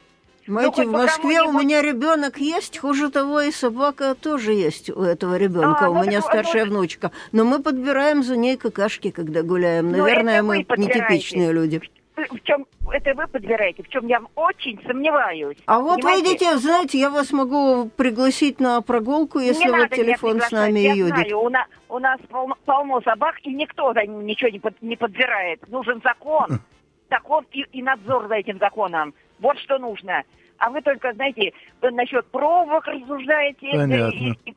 Знаете, 0.47 0.83
ну, 0.83 0.89
в 0.89 0.93
Москве 0.93 1.43
у 1.43 1.53
меня 1.53 1.81
ребенок 1.83 2.39
есть, 2.39 2.79
хуже 2.79 3.11
того, 3.11 3.41
и 3.41 3.51
собака 3.51 4.15
тоже 4.15 4.53
есть 4.53 4.91
у 4.91 5.03
этого 5.03 5.37
ребенка. 5.37 5.87
А, 5.87 5.91
у 5.91 5.95
ну, 5.95 6.05
меня 6.05 6.21
старшая 6.21 6.67
ну, 6.67 6.73
внучка. 6.73 7.13
Но 7.33 7.45
мы 7.45 7.63
подбираем 7.63 8.23
за 8.23 8.37
ней 8.37 8.57
какашки, 8.57 9.11
когда 9.11 9.43
гуляем. 9.43 9.91
Ну, 9.91 9.99
Наверное, 9.99 10.43
мы 10.43 10.59
нетипичные 10.59 11.53
люди. 11.53 11.81
В 12.17 12.41
чем 12.45 12.67
это 12.93 13.13
вы 13.15 13.27
подбираете, 13.27 13.83
в 13.83 13.89
чем 13.89 14.07
я 14.07 14.21
очень 14.37 14.81
сомневаюсь. 14.87 15.57
А 15.67 15.81
вот 15.81 15.97
понимаете? 15.97 16.23
видите, 16.23 16.59
знаете, 16.59 16.99
я 16.99 17.11
вас 17.11 17.33
могу 17.33 17.91
пригласить 17.97 18.61
на 18.61 18.81
прогулку, 18.83 19.41
если 19.41 19.69
вот 19.69 19.91
телефон 19.91 20.41
с 20.41 20.51
нами 20.53 20.79
я 20.81 20.93
юдит. 20.93 21.15
Знаю, 21.15 21.41
у 21.41 21.49
нас, 21.49 21.67
у 21.89 21.99
нас 21.99 22.21
полно, 22.31 22.55
полно 22.65 23.01
собак, 23.01 23.35
и 23.43 23.53
никто 23.53 23.93
за 23.95 24.07
ничего 24.07 24.51
не, 24.51 24.61
под, 24.61 24.81
не 24.81 24.97
подбирает. 24.97 25.67
Нужен 25.69 26.01
закон. 26.05 26.61
Закон 27.15 27.47
и, 27.53 27.65
и 27.73 27.83
надзор 27.83 28.29
за 28.29 28.35
этим 28.35 28.59
законом. 28.59 29.15
Вот 29.39 29.57
что 29.59 29.79
нужно. 29.79 30.23
А 30.59 30.71
вы 30.71 30.83
только, 30.83 31.13
знаете, 31.13 31.53
насчет 31.81 32.27
пробок 32.27 32.87
рассуждаете. 32.87 33.71
Понятно. 33.73 34.37
И, 34.45 34.51
и, 34.51 34.55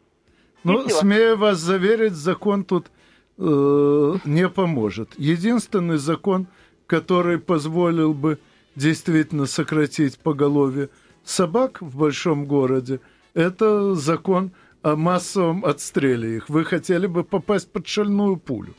ну, 0.64 0.84
и 0.84 0.90
смею 0.90 1.38
вас 1.38 1.58
заверить, 1.58 2.14
закон 2.14 2.64
тут 2.64 2.88
э, 3.38 4.14
не 4.26 4.50
поможет. 4.50 5.10
Единственный 5.18 5.98
закон, 5.98 6.48
который 6.88 7.38
позволил 7.40 8.14
бы 8.14 8.40
действительно 8.76 9.46
сократить 9.46 10.18
поголовье 10.20 10.90
собак 11.24 11.82
в 11.82 11.98
большом 11.98 12.46
городе, 12.46 13.00
это 13.36 13.94
закон 13.94 14.52
о 14.82 14.96
массовом 14.96 15.64
отстреле 15.64 16.38
их. 16.38 16.50
Вы 16.50 16.64
хотели 16.64 17.06
бы 17.06 17.24
попасть 17.24 17.72
под 17.72 17.88
шальную 17.88 18.38
пулю. 18.38 18.74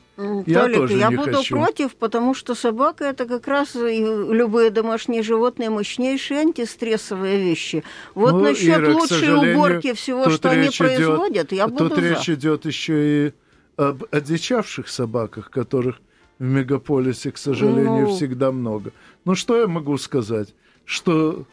Я 0.47 0.63
Толик, 0.63 0.77
тоже 0.77 0.95
я 0.95 1.11
не 1.11 1.17
буду 1.17 1.37
хочу. 1.37 1.55
против, 1.55 1.95
потому 1.95 2.35
что 2.35 2.57
собака 2.57 3.05
это 3.05 3.25
как 3.25 3.47
раз 3.47 3.77
и 3.77 4.01
любые 4.01 4.71
домашние 4.71 5.23
животные 5.23 5.71
мощнейшие 5.71 6.41
антистрессовые 6.41 7.39
вещи. 7.41 7.85
Вот 8.17 8.33
ну, 8.33 8.41
насчет 8.41 8.81
Ира, 8.81 8.95
лучшей 8.95 9.55
уборки 9.55 9.93
всего, 9.93 10.29
что 10.29 10.51
они 10.51 10.71
производят, 10.77 11.47
идет, 11.47 11.53
я 11.53 11.69
буду 11.69 11.91
Тут 11.91 12.01
за. 12.01 12.09
речь 12.09 12.29
идет 12.29 12.67
еще 12.67 13.29
и 13.29 13.33
об 13.77 14.05
одичавших 14.11 14.89
собаках, 14.89 15.51
которых 15.51 16.01
в 16.41 16.43
мегаполисе, 16.43 17.31
к 17.31 17.39
сожалению, 17.39 18.09
ну... 18.09 18.17
всегда 18.17 18.51
много. 18.51 18.91
Ну 19.25 19.37
что 19.37 19.57
я 19.57 19.69
могу 19.69 19.97
сказать? 19.99 20.53
Что 20.85 21.45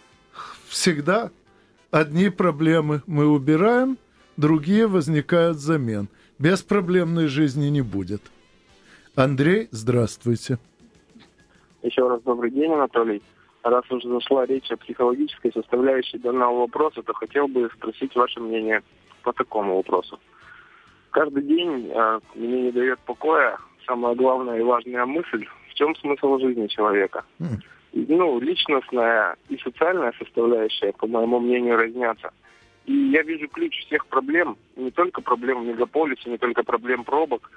всегда 0.68 1.30
одни 1.92 2.30
проблемы 2.30 3.04
мы 3.06 3.28
убираем, 3.28 4.00
другие 4.38 4.88
возникают 4.88 5.58
взамен. 5.58 6.10
Беспроблемной 6.40 7.28
жизни 7.28 7.68
не 7.68 7.82
будет. 7.82 8.22
Андрей, 9.16 9.70
здравствуйте. 9.72 10.58
Еще 11.84 12.06
раз 12.06 12.22
добрый 12.24 12.52
день, 12.52 12.74
Анатолий. 12.74 13.22
Раз 13.64 13.90
уже 13.90 14.10
зашла 14.10 14.46
речь 14.46 14.70
о 14.72 14.78
психологической 14.78 15.54
составляющей 15.54 16.18
данного 16.18 16.60
вопроса, 16.60 17.02
то 17.02 17.14
хотел 17.14 17.48
бы 17.48 17.70
спросить 17.76 18.14
ваше 18.14 18.42
мнение 18.42 18.84
по 19.24 19.32
такому 19.32 19.78
вопросу. 19.78 20.20
Каждый 21.12 21.44
день 21.44 21.90
э, 21.94 22.20
мне 22.36 22.64
не 22.64 22.72
дает 22.72 23.00
покоя 23.00 23.58
самая 23.88 24.16
главная 24.16 24.60
и 24.60 24.64
важная 24.64 25.06
мысль, 25.06 25.48
в 25.70 25.74
чем 25.76 25.96
смысл 25.96 26.38
жизни 26.38 26.68
человека. 26.68 27.24
Mm. 27.40 27.62
Ну, 28.10 28.40
личностная 28.42 29.38
и 29.48 29.58
социальная 29.60 30.14
составляющая, 30.20 30.92
по 30.92 31.08
моему 31.08 31.40
мнению, 31.40 31.78
разнятся. 31.78 32.32
И 32.86 32.94
я 32.94 33.24
вижу 33.24 33.48
ключ 33.48 33.86
всех 33.86 34.08
проблем, 34.08 34.58
не 34.76 34.92
только 34.92 35.22
проблем 35.22 35.64
в 35.64 35.68
мегаполисе, 35.68 36.30
не 36.30 36.38
только 36.38 36.64
проблем 36.64 37.06
пробок, 37.06 37.50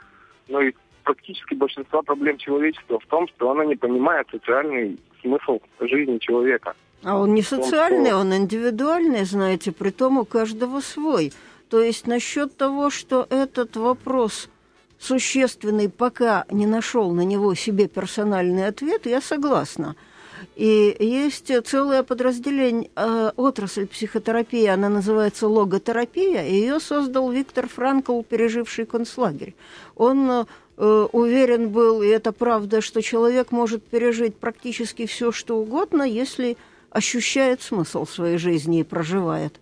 но 0.47 0.61
и 0.61 0.73
практически 1.09 1.55
большинства 1.55 2.03
проблем 2.03 2.37
человечества 2.37 2.99
в 2.99 3.07
том, 3.07 3.27
что 3.29 3.51
оно 3.51 3.64
не 3.64 3.77
понимает 3.77 4.27
социальный 4.31 4.99
смысл 5.23 5.59
жизни 5.81 6.18
человека. 6.18 6.75
А 7.03 7.18
он 7.18 7.33
не 7.33 7.42
социальный, 7.42 8.12
он 8.12 8.35
индивидуальный, 8.35 9.25
знаете, 9.25 9.73
при 9.73 9.90
том 9.90 10.18
у 10.18 10.27
каждого 10.27 10.81
свой. 10.81 11.33
То 11.71 11.81
есть 11.81 12.07
насчет 12.07 12.57
того, 12.59 12.90
что 12.90 13.27
этот 13.31 13.77
вопрос 13.77 14.51
существенный, 14.99 15.88
пока 15.88 16.44
не 16.51 16.66
нашел 16.66 17.11
на 17.12 17.23
него 17.23 17.55
себе 17.55 17.88
персональный 17.88 18.66
ответ, 18.66 19.07
я 19.07 19.23
согласна. 19.23 19.97
И 20.57 20.94
есть 20.99 21.51
целое 21.66 22.03
подразделение, 22.03 22.90
э, 22.97 23.31
отрасль 23.37 23.87
психотерапии, 23.87 24.66
она 24.66 24.88
называется 24.88 25.49
логотерапия, 25.49 26.44
и 26.44 26.53
ее 26.53 26.81
создал 26.81 27.31
Виктор 27.31 27.66
Франкл, 27.66 28.23
переживший 28.23 28.85
концлагерь. 28.85 29.55
Он 29.97 30.31
Э, 30.31 30.44
уверен 30.79 31.71
был, 31.71 32.03
и 32.03 32.07
это 32.07 32.33
правда, 32.33 32.81
что 32.81 33.03
человек 33.03 33.51
может 33.51 33.83
пережить 33.83 34.37
практически 34.37 35.07
все, 35.07 35.33
что 35.33 35.59
угодно, 35.59 36.03
если 36.03 36.57
ощущает 36.91 37.62
смысл 37.62 38.07
своей 38.07 38.38
жизни 38.38 38.81
и 38.81 38.85
проживает. 38.85 39.61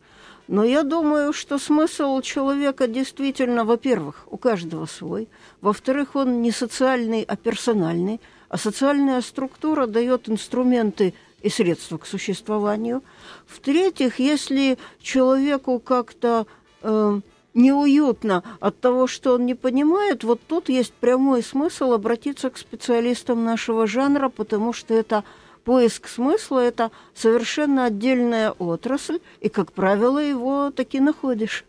Но 0.48 0.62
я 0.62 0.84
думаю, 0.84 1.32
что 1.32 1.58
смысл 1.58 2.20
человека 2.20 2.86
действительно, 2.86 3.64
во-первых, 3.64 4.26
у 4.30 4.36
каждого 4.36 4.86
свой, 4.86 5.28
во-вторых, 5.60 6.14
он 6.14 6.40
не 6.42 6.52
социальный, 6.52 7.22
а 7.22 7.36
персональный, 7.36 8.20
а 8.48 8.58
социальная 8.58 9.20
структура 9.22 9.86
дает 9.86 10.28
инструменты 10.28 11.14
и 11.42 11.48
средства 11.48 11.98
к 11.98 12.06
существованию. 12.06 13.02
В-третьих, 13.46 14.20
если 14.20 14.78
человеку 15.00 15.80
как-то 15.80 16.46
э, 16.82 17.20
неуютно 17.56 18.44
от 18.60 18.78
того, 18.80 19.06
что 19.06 19.34
он 19.34 19.46
не 19.46 19.54
понимает, 19.54 20.22
вот 20.22 20.40
тут 20.46 20.68
есть 20.68 20.92
прямой 20.92 21.42
смысл 21.42 21.92
обратиться 21.92 22.50
к 22.50 22.58
специалистам 22.58 23.44
нашего 23.44 23.86
жанра, 23.86 24.28
потому 24.28 24.72
что 24.72 24.94
это 24.94 25.24
поиск 25.64 26.06
смысла– 26.06 26.60
это 26.60 26.92
совершенно 27.14 27.86
отдельная 27.86 28.52
отрасль, 28.52 29.18
и, 29.40 29.48
как 29.48 29.72
правило, 29.72 30.18
его 30.18 30.70
таки 30.70 31.00
находишь. 31.00 31.64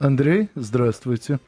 Андрей, 0.00 0.48
здравствуйте. 0.54 1.38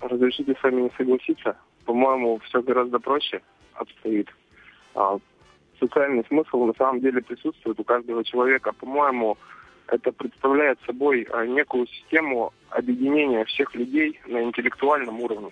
Разрешите 0.00 0.54
с 0.54 0.62
вами 0.62 0.82
не 0.82 0.90
согласиться. 0.96 1.56
По-моему, 1.84 2.38
все 2.44 2.62
гораздо 2.62 2.98
проще 2.98 3.42
обстоит. 3.74 4.28
А, 4.94 5.18
социальный 5.80 6.24
смысл 6.28 6.64
на 6.64 6.74
самом 6.74 7.00
деле 7.00 7.20
присутствует 7.22 7.80
у 7.80 7.84
каждого 7.84 8.22
человека. 8.24 8.72
По-моему, 8.72 9.36
это 9.88 10.12
представляет 10.12 10.78
собой 10.86 11.26
а, 11.30 11.46
некую 11.46 11.86
систему 11.86 12.52
объединения 12.70 13.44
всех 13.44 13.74
людей 13.74 14.20
на 14.26 14.42
интеллектуальном 14.42 15.20
уровне. 15.20 15.50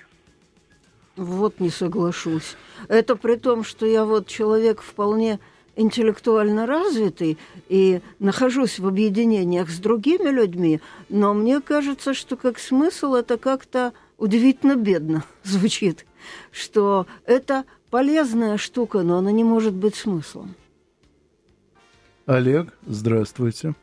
Вот 1.17 1.61
не 1.61 1.69
соглашусь. 1.69 2.57
Это 2.89 3.17
при 3.17 3.37
том, 3.37 3.65
что 3.65 3.85
я 3.85 4.05
вот 4.05 4.27
человек 4.27 4.81
вполне 4.81 5.39
интеллектуально 5.77 6.67
развитый 6.67 7.39
и 7.69 8.01
нахожусь 8.19 8.79
в 8.79 8.87
объединениях 8.87 9.71
с 9.71 9.79
другими 9.79 10.31
людьми, 10.31 10.81
но 11.09 11.35
мне 11.35 11.61
кажется, 11.61 12.15
что 12.15 12.37
как 12.37 12.59
смысл 12.59 13.15
это 13.15 13.39
как-то 13.39 13.93
удивительно 14.19 14.77
бедно 14.77 15.25
звучит, 15.43 16.07
что 16.51 17.07
это 17.27 17.65
полезная 17.91 18.57
штука, 18.57 19.03
но 19.03 19.19
она 19.19 19.33
не 19.33 19.45
может 19.45 19.75
быть 19.75 19.95
смыслом. 19.95 20.55
Олег, 22.27 22.73
здравствуйте. 22.87 23.75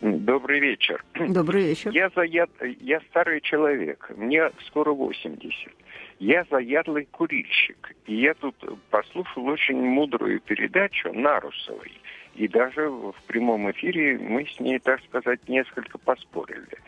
Добрый 0.00 0.60
вечер. 0.60 1.04
Добрый 1.14 1.68
вечер. 1.68 1.90
Я, 1.90 2.10
заяд... 2.14 2.50
я 2.80 3.00
старый 3.10 3.40
человек, 3.40 4.10
мне 4.16 4.50
скоро 4.66 4.92
80. 4.92 5.72
Я 6.18 6.44
заядлый 6.50 7.06
курильщик. 7.10 7.94
И 8.06 8.14
я 8.16 8.34
тут 8.34 8.56
послушал 8.90 9.46
очень 9.46 9.80
мудрую 9.80 10.40
передачу 10.40 11.12
Нарусовой. 11.12 11.92
И 12.34 12.48
даже 12.48 12.90
в 12.90 13.14
прямом 13.26 13.70
эфире 13.70 14.18
мы 14.18 14.46
с 14.46 14.60
ней, 14.60 14.78
так 14.78 15.00
сказать, 15.04 15.48
несколько 15.48 15.96
поспорили. 15.96 16.78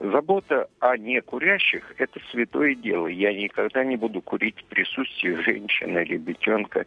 Забота 0.00 0.68
о 0.80 0.96
некурящих– 0.98 1.94
это 1.98 2.20
святое 2.30 2.74
дело. 2.74 3.06
Я 3.06 3.32
никогда 3.32 3.84
не 3.84 3.96
буду 3.96 4.20
курить 4.20 4.60
в 4.60 4.64
присутствии 4.64 5.32
женщины 5.42 6.00
или 6.00 6.14
ребенка 6.14 6.80
э, 6.80 6.84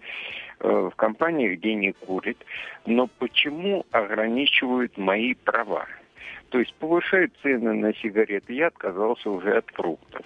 в 0.62 0.92
компании, 0.96 1.56
где 1.56 1.74
не 1.74 1.94
курит. 1.94 2.38
Но 2.86 3.08
почему 3.08 3.86
ограничивают 3.92 4.98
мои 4.98 5.34
права? 5.34 5.88
То 6.50 6.60
есть 6.60 6.74
повышают 6.76 7.34
цены 7.42 7.74
на 7.74 7.94
сигареты. 7.96 8.54
Я 8.54 8.68
отказался 8.68 9.30
уже 9.30 9.58
от 9.58 9.70
фруктов. 9.72 10.26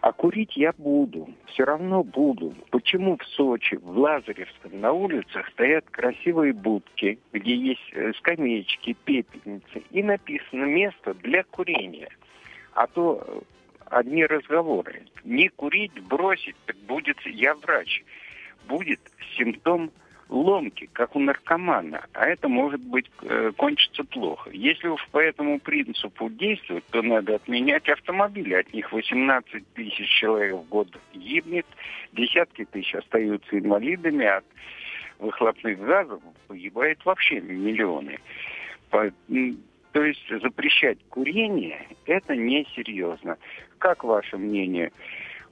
А 0.00 0.12
курить 0.12 0.56
я 0.56 0.72
буду, 0.78 1.28
все 1.46 1.64
равно 1.64 2.04
буду. 2.04 2.54
Почему 2.70 3.16
в 3.16 3.24
Сочи, 3.26 3.76
в 3.76 3.98
Лазаревском 3.98 4.80
на 4.80 4.92
улицах 4.92 5.48
стоят 5.48 5.86
красивые 5.90 6.52
будки, 6.52 7.18
где 7.32 7.56
есть 7.56 7.90
э, 7.92 8.12
скамеечки, 8.18 8.96
пепельницы, 9.04 9.82
и 9.90 10.02
написано 10.04 10.66
место 10.66 11.14
для 11.14 11.42
курения. 11.42 12.10
А 12.74 12.86
то 12.86 13.24
э, 13.26 13.40
одни 13.86 14.24
разговоры. 14.24 15.02
Не 15.24 15.48
курить, 15.48 16.00
бросить, 16.04 16.56
так 16.66 16.76
будет, 16.76 17.20
я 17.26 17.54
врач, 17.56 18.04
будет 18.68 19.00
симптом 19.36 19.90
ломки, 20.28 20.88
как 20.92 21.16
у 21.16 21.20
наркомана, 21.20 22.04
а 22.12 22.26
это 22.26 22.48
может 22.48 22.80
быть 22.80 23.10
э, 23.22 23.52
кончится 23.56 24.04
плохо. 24.04 24.50
Если 24.50 24.88
уж 24.88 25.06
по 25.08 25.18
этому 25.18 25.58
принципу 25.58 26.28
действовать, 26.28 26.84
то 26.90 27.02
надо 27.02 27.36
отменять 27.36 27.88
автомобили. 27.88 28.54
От 28.54 28.72
них 28.74 28.92
18 28.92 29.66
тысяч 29.72 30.08
человек 30.20 30.54
в 30.54 30.68
год 30.68 30.88
гибнет, 31.14 31.66
десятки 32.12 32.66
тысяч 32.66 32.94
остаются 32.94 33.58
инвалидами, 33.58 34.26
от 34.26 34.44
выхлопных 35.18 35.80
газов 35.80 36.20
погибает 36.46 37.04
вообще 37.04 37.40
миллионы. 37.40 38.18
По, 38.90 39.10
то 39.92 40.04
есть 40.04 40.28
запрещать 40.42 40.98
курение– 41.08 41.86
это 42.06 42.36
несерьезно. 42.36 43.38
Как 43.78 44.04
ваше 44.04 44.36
мнение? 44.36 44.92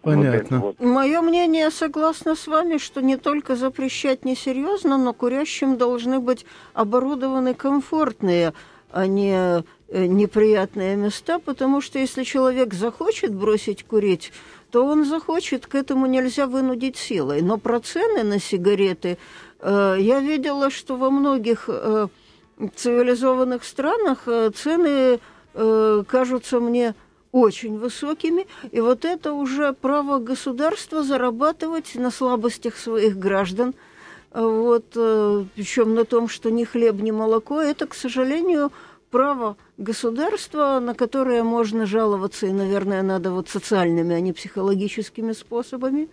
Понятно. 0.07 0.61
Вот 0.61 0.77
вот. 0.79 0.87
Мое 0.87 1.21
мнение 1.21 1.71
согласно 1.71 2.37
с 2.37 2.47
вами, 2.47 2.79
что 2.79 3.03
не 3.03 3.16
только 3.16 3.57
запрещать 3.57 4.25
несерьезно, 4.25 4.97
но 4.99 5.12
курящим 5.12 5.77
должны 5.77 6.21
быть 6.21 6.47
оборудованы 6.75 7.55
комфортные, 7.55 8.55
а 8.92 9.07
не 9.07 9.64
э, 9.88 10.07
неприятные 10.07 10.97
места, 10.97 11.38
потому 11.38 11.81
что 11.81 11.99
если 11.99 12.23
человек 12.23 12.73
захочет 12.73 13.35
бросить 13.35 13.85
курить, 13.85 14.33
то 14.71 14.87
он 14.87 15.05
захочет, 15.05 15.66
к 15.66 15.75
этому 15.75 16.07
нельзя 16.07 16.47
вынудить 16.47 16.97
силой. 16.97 17.42
Но 17.42 17.59
про 17.59 17.81
цены 17.81 18.23
на 18.23 18.38
сигареты 18.38 19.19
э, 19.61 19.97
я 19.99 20.21
видела, 20.21 20.71
что 20.71 20.97
во 20.97 21.11
многих 21.11 21.64
э, 21.69 22.07
цивилизованных 22.77 23.64
странах 23.64 24.23
э, 24.27 24.51
цены 24.55 25.19
э, 25.55 26.05
кажутся 26.07 26.61
мне 26.61 26.95
очень 27.37 27.79
высокими, 27.79 28.46
и 28.72 28.81
вот 28.81 29.05
это 29.05 29.35
уже 29.35 29.75
право 29.75 30.18
государства 30.18 31.03
зарабатывать 31.03 31.94
на 31.94 32.11
слабостях 32.11 32.77
своих 32.77 33.18
граждан, 33.18 33.75
вот, 34.33 34.87
э, 34.94 35.44
причем 35.55 35.94
на 35.94 36.05
том, 36.05 36.29
что 36.29 36.51
ни 36.51 36.64
хлеб, 36.64 36.94
ни 36.94 37.11
молоко, 37.11 37.61
это, 37.61 37.87
к 37.87 37.94
сожалению, 37.94 38.72
право 39.11 39.57
государства, 39.77 40.81
на 40.81 40.94
которое 40.94 41.42
можно 41.42 41.85
жаловаться, 41.85 42.46
и, 42.46 42.53
наверное, 42.53 43.03
надо 43.03 43.31
вот 43.31 43.51
социальными, 43.51 44.14
а 44.14 44.20
не 44.20 44.33
психологическими 44.33 45.33
способами. 45.33 46.09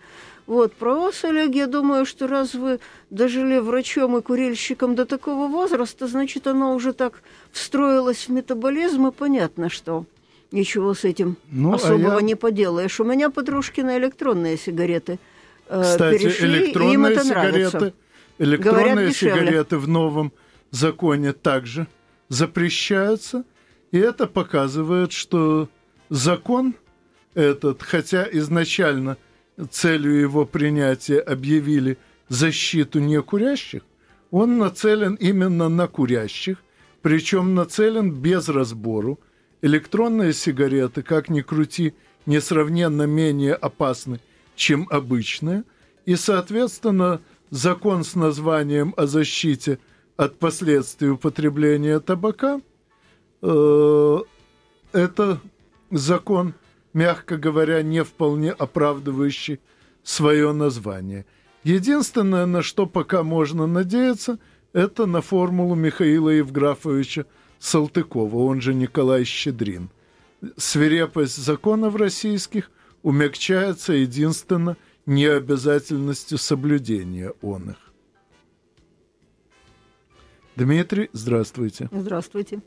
Вот, 0.46 0.74
про 0.74 0.94
вас, 0.94 1.24
Олег, 1.24 1.54
я 1.54 1.66
думаю, 1.66 2.04
что 2.04 2.26
раз 2.26 2.52
вы 2.52 2.80
дожили 3.08 3.58
врачом 3.60 4.18
и 4.18 4.20
курильщиком 4.20 4.94
до 4.94 5.06
такого 5.06 5.48
возраста, 5.48 6.06
значит, 6.06 6.46
оно 6.46 6.74
уже 6.74 6.92
так 6.92 7.22
встроилось 7.50 8.28
в 8.28 8.32
метаболизм, 8.32 9.06
и 9.06 9.10
понятно, 9.10 9.70
что 9.70 10.04
Ничего 10.54 10.94
с 10.94 11.04
этим 11.04 11.36
ну, 11.50 11.74
особого 11.74 12.12
а 12.12 12.20
я... 12.20 12.20
не 12.20 12.36
поделаешь. 12.36 13.00
У 13.00 13.04
меня 13.04 13.28
подружки 13.28 13.80
на 13.80 13.98
электронные 13.98 14.56
сигареты 14.56 15.18
э, 15.68 15.82
Кстати, 15.82 16.18
перешли, 16.18 16.46
электронные 16.46 16.94
им 16.94 17.04
это 17.06 17.24
сигареты, 17.24 17.58
нравится. 17.58 17.94
электронные 18.38 18.94
Говорят, 18.94 19.16
сигареты 19.16 19.78
в 19.78 19.88
новом 19.88 20.32
законе 20.70 21.32
также 21.32 21.88
запрещаются. 22.28 23.42
И 23.90 23.98
это 23.98 24.28
показывает, 24.28 25.10
что 25.10 25.68
закон 26.08 26.76
этот, 27.34 27.82
хотя 27.82 28.24
изначально 28.30 29.16
целью 29.72 30.20
его 30.20 30.46
принятия 30.46 31.18
объявили 31.18 31.98
защиту 32.28 33.00
некурящих, 33.00 33.82
он 34.30 34.58
нацелен 34.58 35.14
именно 35.14 35.68
на 35.68 35.88
курящих, 35.88 36.58
причем 37.02 37.56
нацелен 37.56 38.12
без 38.12 38.48
разбору– 38.48 39.18
Электронные 39.64 40.34
сигареты, 40.34 41.02
как 41.02 41.30
ни 41.30 41.40
крути, 41.40 41.94
несравненно 42.26 43.04
менее 43.04 43.54
опасны, 43.54 44.20
чем 44.56 44.86
обычные, 44.90 45.64
и, 46.04 46.16
соответственно, 46.16 47.22
закон 47.48 48.04
с 48.04 48.14
названием 48.14 48.92
о 48.98 49.06
защите 49.06 49.78
от 50.18 50.38
последствий 50.38 51.08
употребления 51.08 51.98
табака 52.00 52.60
э, 53.40 54.18
это 54.92 55.40
закон, 55.90 56.52
мягко 56.92 57.38
говоря, 57.38 57.82
не 57.82 58.04
вполне 58.04 58.50
оправдывающий 58.50 59.60
свое 60.02 60.52
название. 60.52 61.24
Единственное, 61.62 62.44
на 62.44 62.60
что 62.60 62.84
пока 62.84 63.22
можно 63.22 63.66
надеяться, 63.66 64.38
это 64.74 65.06
на 65.06 65.22
формулу 65.22 65.74
Михаила 65.74 66.28
Евграфовича 66.28 67.24
Салтыкова, 67.64 68.36
он 68.44 68.60
же 68.60 68.74
Николай 68.74 69.24
Щедрин. 69.24 69.88
Свирепость 70.58 71.38
законов 71.38 71.96
российских 71.96 72.70
умягчается 73.02 73.94
единственно 73.94 74.76
необязательностью 75.06 76.36
соблюдения 76.36 77.32
он 77.40 77.70
их. 77.70 77.92
Дмитрий, 80.56 81.08
здравствуйте. 81.12 81.88
Здравствуйте. 81.90 82.60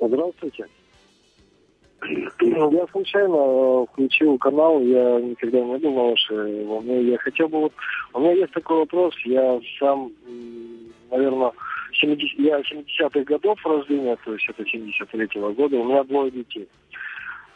Здравствуйте. 0.00 0.66
Я 2.40 2.86
случайно 2.90 3.36
э, 3.36 3.86
включил 3.92 4.36
канал, 4.38 4.80
я 4.80 5.20
никогда 5.20 5.60
не 5.60 5.78
был 5.78 5.94
на 5.94 6.02
вашей 6.10 6.64
волне. 6.64 7.00
Я 7.10 7.18
хотел 7.18 7.48
бы 7.48 7.60
вот... 7.60 7.72
У 8.12 8.18
меня 8.18 8.32
есть 8.32 8.52
такой 8.52 8.78
вопрос, 8.78 9.14
я 9.24 9.60
сам, 9.78 10.10
наверное, 11.12 11.52
70, 11.94 12.38
я 12.38 12.60
70-х 12.60 13.20
годов 13.24 13.64
рождения, 13.64 14.16
то 14.24 14.32
есть 14.32 14.48
это 14.48 14.62
73-го 14.62 15.52
года, 15.52 15.76
у 15.76 15.84
меня 15.84 16.04
двое 16.04 16.30
детей. 16.30 16.68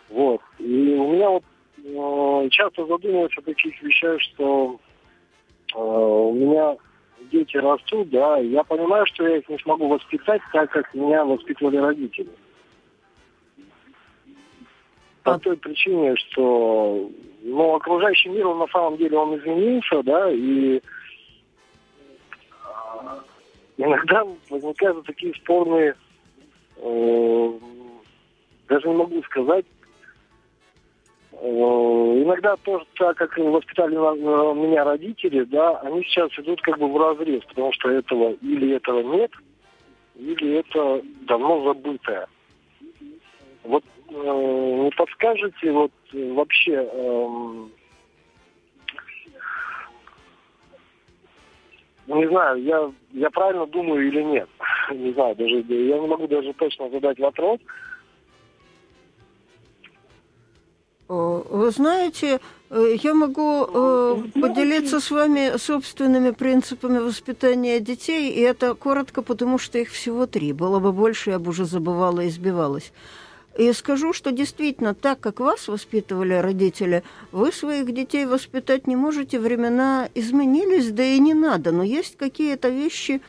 Вот. 0.09 0.41
И 0.59 0.95
у 0.95 1.13
меня 1.13 1.31
вот 1.31 1.45
э, 1.79 2.49
часто 2.51 2.87
задумываюсь 2.87 3.37
о 3.37 3.43
таких 3.43 3.81
вещах, 3.83 4.21
что 4.21 4.81
э, 5.75 5.79
у 5.79 6.35
меня 6.35 6.77
дети 7.31 7.57
растут, 7.57 8.11
да, 8.11 8.41
и 8.41 8.49
я 8.49 8.63
понимаю, 8.65 9.05
что 9.07 9.27
я 9.27 9.39
их 9.39 9.49
не 9.49 9.59
смогу 9.59 9.89
воспитать 9.89 10.41
так, 10.53 10.71
как 10.71 10.95
меня 10.95 11.25
воспитывали 11.25 11.77
родители. 11.77 12.31
По 15.23 15.39
той 15.39 15.57
причине, 15.59 16.17
что 16.17 17.11
ну, 17.43 17.75
окружающий 17.75 18.31
мир, 18.31 18.47
он 18.47 18.59
на 18.59 18.67
самом 18.69 18.97
деле, 18.97 19.19
он 19.19 19.39
изменился, 19.39 20.03
да, 20.03 20.31
и 20.31 20.81
а, 22.65 23.23
иногда 23.79 24.25
возникают 24.51 25.07
такие 25.07 25.33
спорные, 25.35 25.95
э, 26.77 27.53
даже 28.69 28.89
не 28.89 28.95
могу 28.95 29.23
сказать, 29.23 29.65
э, 31.33 31.37
иногда 31.47 32.57
тоже 32.57 32.85
так, 32.97 33.17
как 33.17 33.39
воспитали 33.39 33.95
меня 33.95 34.85
родители, 34.85 35.45
да, 35.45 35.79
они 35.81 36.03
сейчас 36.03 36.31
идут 36.39 36.61
как 36.63 36.79
бы 36.79 36.93
в 36.93 36.97
разрез, 36.97 37.43
потому 37.45 37.73
что 37.73 37.89
этого 37.91 38.33
или 38.43 38.75
этого 38.75 39.03
нет, 39.03 39.31
или 40.17 40.57
это 40.57 41.01
давно 41.23 41.63
забытое. 41.63 42.27
Вот 43.63 43.85
э, 44.11 44.13
не 44.13 44.91
подскажете 44.91 45.71
вот 45.71 45.93
вообще 46.13 46.89
э, 46.93 47.67
не 52.17 52.29
знаю, 52.29 52.63
я, 52.63 52.91
я 53.13 53.31
правильно 53.31 53.67
думаю 53.67 54.07
или 54.09 54.23
нет. 54.23 54.49
не 54.93 55.13
знаю, 55.13 55.37
даже 55.37 55.57
я 55.57 55.99
не 55.99 56.07
могу 56.07 56.27
даже 56.27 56.53
точно 56.55 56.91
задать 56.91 57.19
вопрос. 57.19 57.61
Вы 61.09 61.71
знаете, 61.71 62.39
э, 62.69 62.97
я 63.03 63.15
могу 63.15 63.65
э, 63.65 64.17
поделиться 64.41 65.01
с 65.01 65.11
вами 65.11 65.57
собственными 65.57 66.33
принципами 66.33 66.99
воспитания 66.99 67.81
детей, 67.81 68.31
и 68.31 68.41
это 68.41 68.75
коротко, 68.75 69.23
потому 69.23 69.57
что 69.57 69.79
их 69.79 69.89
всего 69.89 70.27
три. 70.27 70.53
Было 70.53 70.81
бы 70.81 70.93
больше, 70.93 71.31
я 71.31 71.39
бы 71.39 71.51
уже 71.51 71.65
забывала 71.65 72.21
и 72.21 72.29
сбивалась. 72.29 72.93
И 73.59 73.73
скажу, 73.73 74.13
что 74.13 74.31
действительно, 74.31 74.95
так 74.95 75.19
как 75.19 75.41
вас 75.41 75.67
воспитывали 75.67 76.35
родители, 76.35 77.03
вы 77.33 77.51
своих 77.51 77.93
детей 77.93 78.25
воспитать 78.25 78.87
не 78.87 78.95
можете, 78.95 79.41
времена 79.41 80.09
изменились, 80.15 80.93
да 80.93 81.03
и 81.03 81.19
не 81.19 81.35
надо. 81.35 81.73
Но 81.73 81.83
есть 81.83 82.17
какие-то 82.17 82.69
вещи 82.69 83.21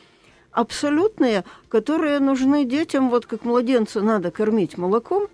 абсолютные, 0.51 1.45
которые 1.67 2.19
нужны 2.19 2.63
детям, 2.63 3.09
вот 3.09 3.25
как 3.25 3.43
младенца 3.43 4.01
надо 4.01 4.29
кормить 4.29 4.77
молоком, 4.77 5.29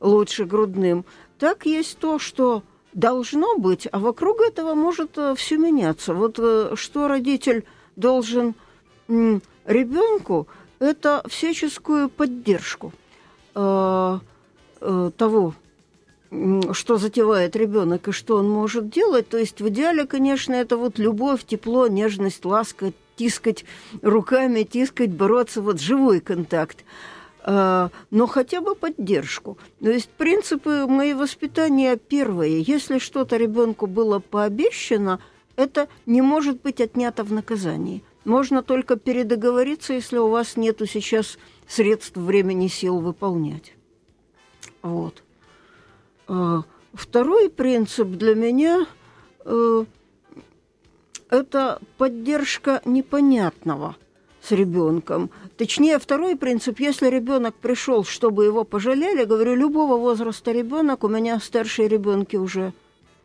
лучше 0.00 0.44
грудным, 0.44 1.06
так 1.38 1.64
есть 1.64 1.96
то, 1.96 2.18
что 2.18 2.62
должно 2.92 3.56
быть, 3.56 3.88
а 3.92 3.98
вокруг 3.98 4.42
этого 4.42 4.74
может 4.74 5.16
э, 5.16 5.34
все 5.36 5.56
меняться. 5.56 6.12
Вот 6.12 6.38
э, 6.38 6.72
что 6.74 7.08
родитель 7.08 7.64
должен 7.96 8.54
ребенку, 9.08 10.48
это 10.80 11.24
всяческую 11.28 12.10
поддержку 12.10 12.92
э, 13.54 14.18
того, 15.16 15.54
что 16.72 16.96
затевает 16.96 17.56
ребенок 17.56 18.08
и 18.08 18.12
что 18.12 18.36
он 18.36 18.50
может 18.50 18.90
делать. 18.90 19.28
То 19.28 19.38
есть 19.38 19.60
в 19.60 19.68
идеале, 19.68 20.06
конечно, 20.06 20.52
это 20.52 20.76
вот 20.76 20.98
любовь, 20.98 21.44
тепло, 21.44 21.86
нежность, 21.86 22.44
ласка, 22.44 22.92
тискать 23.16 23.64
руками, 24.02 24.64
тискать, 24.64 25.12
бороться, 25.12 25.62
вот 25.62 25.80
живой 25.80 26.20
контакт. 26.20 26.84
А, 27.46 27.90
но 28.10 28.26
хотя 28.26 28.60
бы 28.60 28.74
поддержку. 28.74 29.58
То 29.80 29.90
есть 29.90 30.08
принципы 30.08 30.86
моего 30.86 31.20
воспитания 31.20 31.96
первые. 31.96 32.62
Если 32.62 32.98
что-то 32.98 33.36
ребенку 33.36 33.86
было 33.86 34.18
пообещано, 34.18 35.20
это 35.56 35.88
не 36.06 36.22
может 36.22 36.62
быть 36.62 36.80
отнято 36.80 37.22
в 37.22 37.32
наказании. 37.32 38.02
Можно 38.24 38.62
только 38.62 38.96
передоговориться, 38.96 39.92
если 39.92 40.16
у 40.16 40.28
вас 40.28 40.56
нету 40.56 40.86
сейчас 40.86 41.38
средств, 41.68 42.16
времени, 42.16 42.68
сил 42.68 42.98
выполнять. 42.98 43.73
Вот. 44.84 45.22
А, 46.28 46.62
второй 46.92 47.48
принцип 47.48 48.06
для 48.06 48.34
меня 48.34 48.86
э, 49.46 49.84
это 51.30 51.80
поддержка 51.96 52.82
непонятного 52.84 53.96
с 54.42 54.52
ребенком. 54.52 55.30
Точнее, 55.56 55.98
второй 55.98 56.36
принцип, 56.36 56.80
если 56.80 57.08
ребенок 57.08 57.54
пришел, 57.54 58.04
чтобы 58.04 58.44
его 58.44 58.64
пожалели, 58.64 59.24
говорю, 59.24 59.54
любого 59.54 59.96
возраста 59.96 60.52
ребенок, 60.52 61.02
у 61.02 61.08
меня 61.08 61.40
старшие 61.40 61.88
ребенки 61.88 62.36
уже 62.36 62.74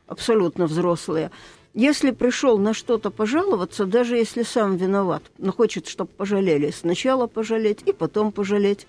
абсолютно 0.08 0.66
взрослые. 0.66 1.30
Если 1.74 2.12
пришел 2.12 2.58
на 2.58 2.74
что-то 2.74 3.12
пожаловаться, 3.12 3.86
даже 3.86 4.16
если 4.16 4.44
сам 4.44 4.78
виноват, 4.78 5.24
но 5.38 5.52
хочет, 5.52 5.88
чтобы 5.88 6.10
пожалели, 6.12 6.72
сначала 6.72 7.28
пожалеть 7.28 7.82
и 7.86 7.92
потом 7.92 8.32
пожалеть, 8.32 8.88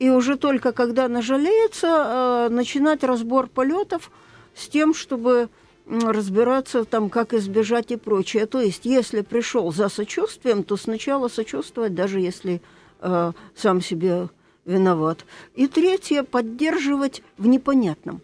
и 0.00 0.08
уже 0.10 0.36
только 0.36 0.72
когда 0.72 1.08
нажалеется, 1.08 1.86
э, 1.86 2.48
начинать 2.48 3.04
разбор 3.04 3.46
полетов 3.46 4.10
с 4.56 4.66
тем, 4.66 4.94
чтобы 4.94 5.48
разбираться 5.86 6.84
там, 6.84 7.10
как 7.10 7.34
избежать 7.34 7.90
и 7.90 7.96
прочее. 7.96 8.46
То 8.46 8.60
есть, 8.60 8.86
если 8.86 9.20
пришел 9.20 9.72
за 9.72 9.88
сочувствием, 9.88 10.64
то 10.64 10.76
сначала 10.76 11.28
сочувствовать, 11.28 11.94
даже 11.94 12.20
если 12.20 12.62
э, 13.00 13.32
сам 13.54 13.80
себе 13.82 14.28
виноват. 14.64 15.24
И 15.54 15.66
третье, 15.66 16.22
поддерживать 16.22 17.22
в 17.36 17.46
непонятном. 17.46 18.22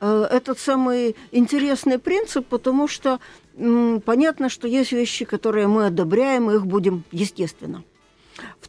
Э, 0.00 0.28
этот 0.30 0.60
самый 0.60 1.16
интересный 1.32 1.98
принцип, 1.98 2.46
потому 2.46 2.86
что 2.86 3.18
э, 3.56 4.00
понятно, 4.04 4.48
что 4.48 4.68
есть 4.68 4.92
вещи, 4.92 5.24
которые 5.24 5.66
мы 5.66 5.86
одобряем, 5.86 6.50
и 6.50 6.54
их 6.54 6.66
будем, 6.66 7.02
естественно, 7.10 7.82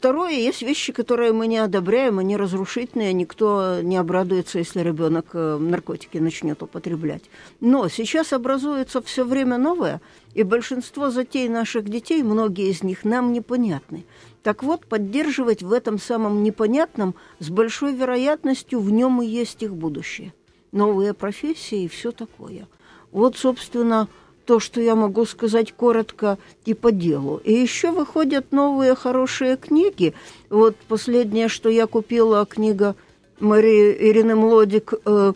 Второе, 0.01 0.31
есть 0.31 0.63
вещи, 0.63 0.93
которые 0.93 1.31
мы 1.31 1.45
не 1.45 1.59
одобряем, 1.59 2.17
они 2.17 2.35
разрушительные, 2.35 3.13
никто 3.13 3.81
не 3.83 3.97
обрадуется, 3.97 4.57
если 4.57 4.79
ребенок 4.79 5.27
э, 5.33 5.57
наркотики 5.59 6.17
начнет 6.17 6.63
употреблять. 6.63 7.21
Но 7.59 7.87
сейчас 7.87 8.33
образуется 8.33 9.03
все 9.03 9.23
время 9.23 9.59
новое, 9.59 10.01
и 10.33 10.41
большинство 10.41 11.11
затей 11.11 11.47
наших 11.49 11.87
детей, 11.87 12.23
многие 12.23 12.71
из 12.71 12.81
них 12.81 13.03
нам 13.03 13.31
непонятны. 13.31 14.03
Так 14.41 14.63
вот, 14.63 14.87
поддерживать 14.87 15.61
в 15.61 15.71
этом 15.71 15.99
самом 15.99 16.41
непонятном 16.41 17.13
с 17.37 17.51
большой 17.51 17.93
вероятностью 17.93 18.79
в 18.79 18.89
нем 18.89 19.21
и 19.21 19.27
есть 19.27 19.61
их 19.61 19.75
будущее. 19.75 20.33
Новые 20.71 21.13
профессии 21.13 21.83
и 21.83 21.87
все 21.87 22.11
такое. 22.11 22.67
Вот, 23.11 23.37
собственно, 23.37 24.07
то, 24.45 24.59
что 24.59 24.81
я 24.81 24.95
могу 24.95 25.25
сказать 25.25 25.71
коротко 25.71 26.37
и 26.65 26.73
по 26.73 26.91
делу. 26.91 27.41
И 27.43 27.53
еще 27.53 27.91
выходят 27.91 28.51
новые 28.51 28.95
хорошие 28.95 29.57
книги. 29.57 30.13
Вот 30.49 30.75
последнее, 30.87 31.47
что 31.47 31.69
я 31.69 31.87
купила, 31.87 32.45
книга 32.45 32.95
Марии 33.39 33.95
Ирины 33.99 34.35
Млодик 34.35 34.93
э, 35.05 35.33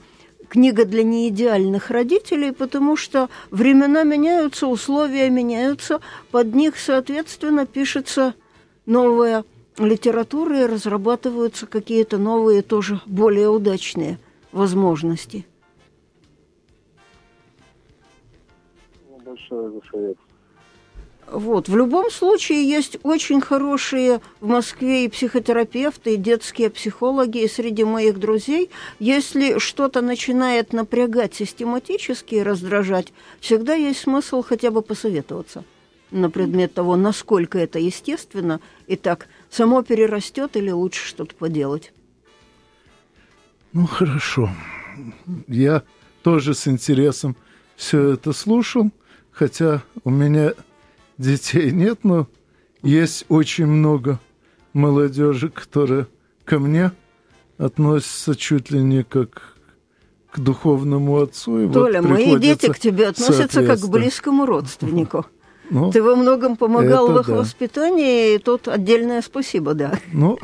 книга 0.47 0.85
для 0.85 1.03
неидеальных 1.03 1.89
родителей, 1.89 2.51
потому 2.51 2.95
что 2.95 3.29
времена 3.51 4.03
меняются, 4.03 4.67
условия 4.67 5.29
меняются, 5.29 6.01
под 6.31 6.53
них, 6.55 6.77
соответственно, 6.77 7.65
пишется 7.65 8.35
новая 8.85 9.43
литература 9.77 10.61
и 10.61 10.65
разрабатываются 10.65 11.67
какие-то 11.67 12.17
новые, 12.17 12.61
тоже 12.61 13.01
более 13.05 13.49
удачные 13.49 14.19
возможности. 14.51 15.45
Большое 19.35 19.71
за 19.71 19.89
совет. 19.89 20.17
Вот. 21.27 21.67
В 21.67 21.75
любом 21.75 22.11
случае 22.11 22.67
есть 22.69 22.99
очень 23.03 23.41
хорошие 23.41 24.21
в 24.41 24.47
Москве 24.47 25.05
и 25.05 25.09
психотерапевты, 25.09 26.13
и 26.13 26.17
детские 26.17 26.69
психологи, 26.69 27.39
и 27.39 27.47
среди 27.47 27.83
моих 27.83 28.19
друзей. 28.19 28.69
Если 28.99 29.57
что-то 29.57 30.01
начинает 30.01 30.71
напрягать 30.71 31.33
систематически 31.33 32.35
и 32.35 32.43
раздражать, 32.43 33.11
всегда 33.39 33.73
есть 33.73 34.01
смысл 34.01 34.43
хотя 34.43 34.69
бы 34.69 34.83
посоветоваться 34.83 35.63
на 36.11 36.29
предмет 36.29 36.75
того, 36.75 36.95
насколько 36.95 37.57
это 37.57 37.79
естественно, 37.79 38.61
и 38.85 38.95
так 38.95 39.27
само 39.49 39.81
перерастет 39.81 40.55
или 40.55 40.69
лучше 40.69 41.07
что-то 41.07 41.33
поделать. 41.33 41.91
Ну, 43.73 43.87
хорошо. 43.87 44.49
Я 45.47 45.81
тоже 46.21 46.53
с 46.53 46.67
интересом 46.67 47.35
все 47.75 48.11
это 48.11 48.31
слушал 48.31 48.91
хотя 49.35 49.83
у 50.03 50.09
меня 50.09 50.53
детей 51.17 51.71
нет, 51.71 51.99
но 52.03 52.27
есть 52.81 53.25
очень 53.29 53.67
много 53.67 54.19
молодежи, 54.73 55.49
которая 55.49 56.07
ко 56.45 56.57
мне 56.59 56.91
относится 57.57 58.35
чуть 58.35 58.71
ли 58.71 58.81
не 58.81 59.03
как 59.03 59.55
к 60.31 60.39
духовному 60.39 61.21
отцу. 61.21 61.61
И 61.61 61.71
Толя, 61.71 62.01
вот 62.01 62.11
мои 62.11 62.39
дети 62.39 62.71
к 62.71 62.79
тебе 62.79 63.07
относятся 63.07 63.65
как 63.65 63.79
к 63.79 63.87
близкому 63.87 64.45
родственнику. 64.45 65.25
Ну, 65.71 65.91
Ты 65.91 66.03
во 66.03 66.15
многом 66.15 66.57
помогал 66.57 67.11
в 67.11 67.19
их 67.19 67.25
да. 67.25 67.37
воспитании, 67.37 68.35
и 68.35 68.37
тут 68.37 68.67
отдельное 68.67 69.23
спасибо, 69.23 69.73
да. 69.73 69.97
Ну, 70.13 70.37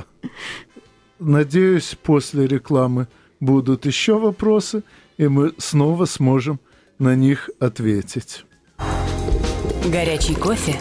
надеюсь, 1.20 1.96
после 2.02 2.48
рекламы 2.48 3.08
будут 3.40 3.86
еще 3.86 4.18
вопросы, 4.18 4.82
и 5.18 5.28
мы 5.28 5.54
снова 5.60 6.06
сможем 6.06 6.60
на 6.98 7.16
них 7.16 7.52
ответить. 7.60 8.46
Горячий 9.86 10.36
кофе, 10.36 10.80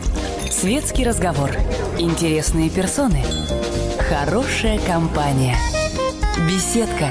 светский 0.51 1.05
разговор, 1.05 1.51
интересные 1.99 2.69
персоны, 2.69 3.23
хорошая 3.99 4.79
компания, 4.87 5.57
беседка, 6.47 7.09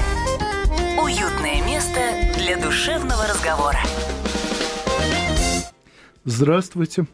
уютное 1.02 1.65
место 1.65 1.99
для 2.38 2.58
душевного 2.58 3.23
разговора. 3.28 3.80
Здравствуйте. 6.25 7.08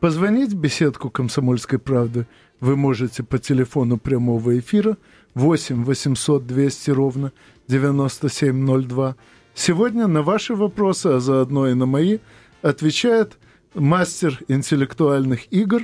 Позвонить 0.00 0.52
в 0.52 0.56
беседку 0.56 1.08
«Комсомольской 1.08 1.78
правды» 1.78 2.26
вы 2.58 2.74
можете 2.74 3.22
по 3.22 3.38
телефону 3.38 3.96
прямого 3.96 4.58
эфира 4.58 4.96
8 5.34 5.84
800 5.84 6.44
200 6.44 6.90
ровно 6.90 7.32
9702. 7.68 9.14
Сегодня 9.54 10.08
на 10.08 10.22
ваши 10.22 10.56
вопросы, 10.56 11.06
а 11.06 11.20
заодно 11.20 11.68
и 11.68 11.74
на 11.74 11.86
мои, 11.86 12.18
отвечает 12.62 13.38
мастер 13.74 14.40
интеллектуальных 14.48 15.52
игр, 15.52 15.82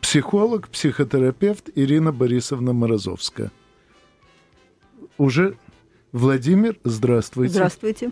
психолог, 0.00 0.68
психотерапевт 0.68 1.70
Ирина 1.74 2.12
Борисовна 2.12 2.72
Морозовская. 2.72 3.50
Уже 5.18 5.56
Владимир, 6.12 6.76
здравствуйте. 6.84 7.54
Здравствуйте. 7.54 8.10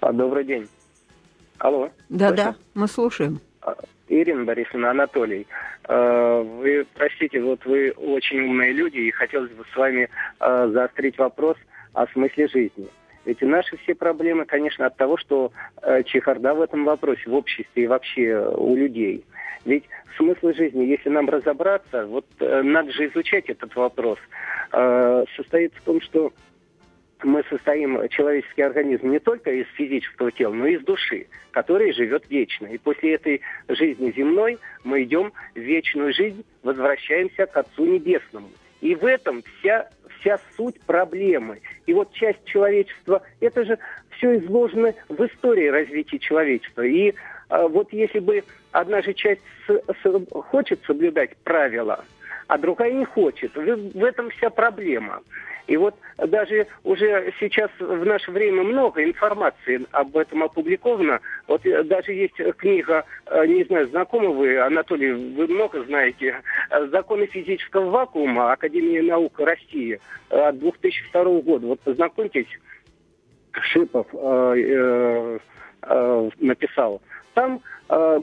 А, 0.00 0.12
добрый 0.12 0.44
день. 0.44 0.68
Алло. 1.58 1.90
Да-да, 2.08 2.56
мы 2.74 2.88
слушаем. 2.88 3.40
А, 3.62 3.74
Ирина 4.08 4.44
Борисовна, 4.44 4.90
Анатолий. 4.90 5.46
А, 5.84 6.42
вы, 6.42 6.86
простите, 6.94 7.40
вот 7.42 7.64
вы 7.64 7.90
очень 7.92 8.40
умные 8.40 8.72
люди, 8.72 8.98
и 8.98 9.10
хотелось 9.10 9.50
бы 9.52 9.64
с 9.72 9.76
вами 9.76 10.08
а, 10.38 10.68
заострить 10.68 11.18
вопрос 11.18 11.56
о 11.92 12.06
смысле 12.08 12.48
жизни. 12.48 12.88
Ведь 13.30 13.42
наши 13.42 13.76
все 13.76 13.94
проблемы, 13.94 14.44
конечно, 14.44 14.86
от 14.86 14.96
того, 14.96 15.16
что 15.16 15.52
чехарда 16.06 16.52
в 16.52 16.62
этом 16.62 16.84
вопросе 16.84 17.30
в 17.30 17.34
обществе 17.34 17.84
и 17.84 17.86
вообще 17.86 18.36
у 18.56 18.74
людей. 18.74 19.24
Ведь 19.64 19.84
смысл 20.16 20.52
жизни, 20.52 20.86
если 20.86 21.10
нам 21.10 21.30
разобраться, 21.30 22.06
вот 22.06 22.26
надо 22.40 22.90
же 22.90 23.06
изучать 23.06 23.48
этот 23.48 23.76
вопрос, 23.76 24.18
состоит 25.36 25.72
в 25.74 25.82
том, 25.82 26.00
что 26.00 26.32
мы 27.22 27.44
состоим, 27.48 28.08
человеческий 28.08 28.62
организм, 28.62 29.10
не 29.10 29.20
только 29.20 29.52
из 29.52 29.68
физического 29.76 30.32
тела, 30.32 30.52
но 30.52 30.66
и 30.66 30.74
из 30.74 30.82
души, 30.82 31.28
которая 31.52 31.92
живет 31.92 32.24
вечно. 32.30 32.66
И 32.66 32.78
после 32.78 33.14
этой 33.14 33.42
жизни 33.68 34.10
земной 34.10 34.58
мы 34.82 35.04
идем 35.04 35.32
в 35.54 35.58
вечную 35.60 36.12
жизнь, 36.12 36.44
возвращаемся 36.64 37.46
к 37.46 37.56
Отцу 37.56 37.84
Небесному. 37.84 38.48
И 38.80 38.94
в 38.94 39.04
этом 39.04 39.42
вся, 39.42 39.88
вся 40.20 40.38
суть 40.56 40.80
проблемы. 40.82 41.60
И 41.86 41.94
вот 41.94 42.12
часть 42.12 42.44
человечества, 42.44 43.22
это 43.40 43.64
же 43.64 43.78
все 44.16 44.38
изложено 44.38 44.94
в 45.08 45.24
истории 45.24 45.68
развития 45.68 46.18
человечества. 46.18 46.82
И 46.82 47.14
а, 47.48 47.68
вот 47.68 47.92
если 47.92 48.18
бы 48.18 48.44
одна 48.72 49.02
же 49.02 49.12
часть 49.14 49.42
с, 49.66 49.82
с, 50.02 50.42
хочет 50.50 50.80
соблюдать 50.86 51.36
правила, 51.38 52.04
а 52.50 52.58
другая 52.58 52.92
не 52.92 53.04
хочет, 53.04 53.54
в, 53.54 54.04
этом 54.04 54.28
вся 54.30 54.50
проблема. 54.50 55.22
И 55.68 55.76
вот 55.76 55.94
даже 56.18 56.66
уже 56.82 57.32
сейчас 57.38 57.70
в 57.78 58.04
наше 58.04 58.32
время 58.32 58.64
много 58.64 59.04
информации 59.04 59.86
об 59.92 60.16
этом 60.16 60.42
опубликовано. 60.42 61.20
Вот 61.46 61.64
э, 61.64 61.84
даже 61.84 62.12
есть 62.12 62.34
книга, 62.56 63.04
э, 63.26 63.46
не 63.46 63.62
знаю, 63.62 63.86
знакомы 63.86 64.32
вы, 64.34 64.58
Анатолий, 64.58 65.12
вы 65.12 65.46
много 65.46 65.84
знаете, 65.84 66.42
«Законы 66.90 67.26
физического 67.26 67.88
вакуума» 67.88 68.50
Академии 68.50 68.98
наук 68.98 69.38
России 69.38 70.00
от 70.30 70.58
2002 70.58 71.24
года. 71.42 71.68
Вот 71.68 71.80
познакомьтесь, 71.82 72.48
Шипов 73.52 74.08
э, 74.12 74.54
э, 74.56 75.38
э, 75.82 76.30
написал. 76.40 77.00
Там 77.40 77.62
э, 77.88 78.20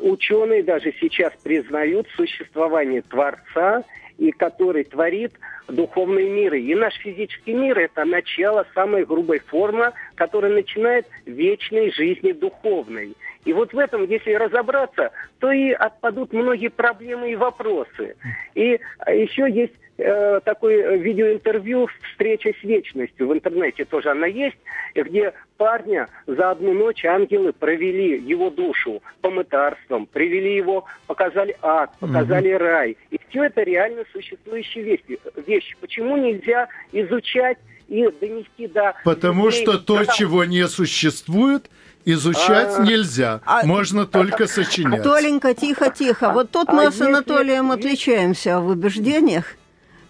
ученые 0.00 0.62
даже 0.62 0.94
сейчас 0.98 1.30
признают 1.42 2.08
существование 2.16 3.02
Творца 3.02 3.84
и 4.16 4.30
который 4.30 4.84
творит 4.84 5.32
духовные 5.68 6.30
миры. 6.30 6.58
И 6.62 6.74
наш 6.74 6.94
физический 6.94 7.52
мир– 7.52 7.78
это 7.80 8.06
начало 8.06 8.66
самой 8.74 9.04
грубой 9.04 9.40
формы, 9.40 9.92
которая 10.14 10.52
начинает 10.52 11.06
вечной 11.26 11.92
жизни 11.92 12.32
духовной. 12.32 13.14
И 13.44 13.52
вот 13.52 13.74
в 13.74 13.78
этом, 13.78 14.06
если 14.06 14.32
разобраться, 14.32 15.10
то 15.38 15.52
и 15.52 15.72
отпадут 15.72 16.32
многие 16.32 16.68
проблемы 16.68 17.32
и 17.32 17.36
вопросы. 17.36 18.16
И 18.54 18.80
еще 19.06 19.50
есть 19.50 19.74
э, 19.98 20.40
такое 20.46 20.96
видеоинтервью 20.96 21.88
«Встреча 22.10 22.54
с 22.58 22.64
вечностью». 22.64 23.28
В 23.28 23.34
интернете 23.34 23.84
тоже 23.84 24.12
она 24.12 24.26
есть, 24.26 24.56
где 24.94 25.34
парня 25.56 26.08
за 26.26 26.50
одну 26.50 26.72
ночь 26.72 27.04
ангелы 27.04 27.52
провели 27.52 28.18
его 28.18 28.50
душу 28.50 29.02
по 29.20 29.30
мытарствам, 29.30 30.06
привели 30.06 30.56
его, 30.56 30.84
показали 31.06 31.56
ад, 31.62 31.90
показали 31.98 32.54
угу. 32.54 32.64
рай. 32.64 32.96
И 33.10 33.20
все 33.28 33.44
это 33.44 33.62
реально 33.62 34.04
существующие 34.12 34.84
вещи. 34.84 35.18
вещи. 35.46 35.76
Почему 35.80 36.16
нельзя 36.16 36.68
изучать 36.92 37.58
и 37.88 38.08
донести 38.20 38.66
до... 38.68 38.94
Потому 39.04 39.46
людей, 39.46 39.62
что 39.62 39.78
то, 39.78 40.04
чего 40.04 40.44
не 40.44 40.66
существует, 40.66 41.70
изучать 42.04 42.78
а, 42.78 42.82
нельзя. 42.82 43.40
А, 43.44 43.64
Можно 43.64 44.02
а, 44.02 44.06
только 44.06 44.46
сочинять. 44.46 45.02
Толенька, 45.02 45.54
тихо, 45.54 45.90
тихо. 45.90 46.30
Вот 46.30 46.50
тут 46.50 46.68
а 46.68 46.72
мы 46.72 46.90
с 46.90 47.00
Анатолием 47.00 47.70
отличаемся 47.70 48.60
в 48.60 48.68
убеждениях. 48.68 49.54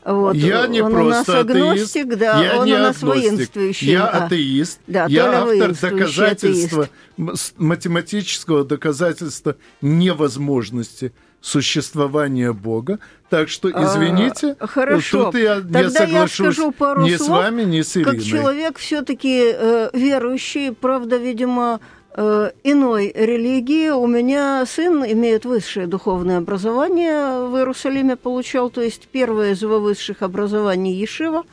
Вот. 0.06 0.36
Я 0.36 0.68
не 0.68 0.82
он 0.82 0.92
просто 0.92 1.06
у 1.06 1.08
нас 1.08 1.28
агностик, 1.28 2.04
атеист, 2.04 2.18
да, 2.18 2.42
я 2.42 2.60
он 2.60 2.66
не 2.66 2.74
у 2.74 2.78
нас 2.78 3.02
агностик, 3.02 3.28
воинствующий. 3.28 3.90
Я 3.90 4.06
атеист, 4.06 4.80
да, 4.86 5.06
я 5.08 5.42
автор 5.42 5.74
доказательства, 5.74 6.88
атеист. 7.16 7.54
математического 7.58 8.64
доказательства 8.64 9.56
невозможности 9.80 11.12
существования 11.40 12.52
Бога. 12.52 13.00
Так 13.30 13.48
что, 13.48 13.68
а, 13.74 13.84
извините, 13.84 14.54
а, 14.60 14.66
хорошо. 14.68 15.24
тут 15.24 15.40
я 15.40 15.56
Тогда 15.56 15.82
не 15.82 15.90
соглашусь 15.90 16.38
я 16.38 16.52
скажу 16.52 16.70
пару 16.70 17.02
ни 17.02 17.16
слов, 17.16 17.26
с 17.26 17.28
вами, 17.28 17.62
ни 17.62 17.82
с 17.82 17.96
Ириной. 17.96 18.14
Как 18.14 18.24
человек 18.24 18.78
все-таки 18.78 19.42
э, 19.52 19.90
верующий, 19.92 20.72
правда, 20.72 21.16
видимо, 21.16 21.80
Э, 21.80 21.95
иной 22.16 23.12
религии. 23.14 23.90
У 23.90 24.06
меня 24.06 24.64
сын 24.66 25.04
имеет 25.04 25.44
высшее 25.44 25.86
духовное 25.86 26.38
образование 26.38 27.46
в 27.46 27.56
Иерусалиме 27.56 28.16
получал, 28.16 28.70
то 28.70 28.80
есть 28.80 29.08
первое 29.12 29.52
из 29.52 29.60
его 29.60 29.80
высших 29.80 30.22
образований 30.22 30.94
Ешива. 30.94 31.44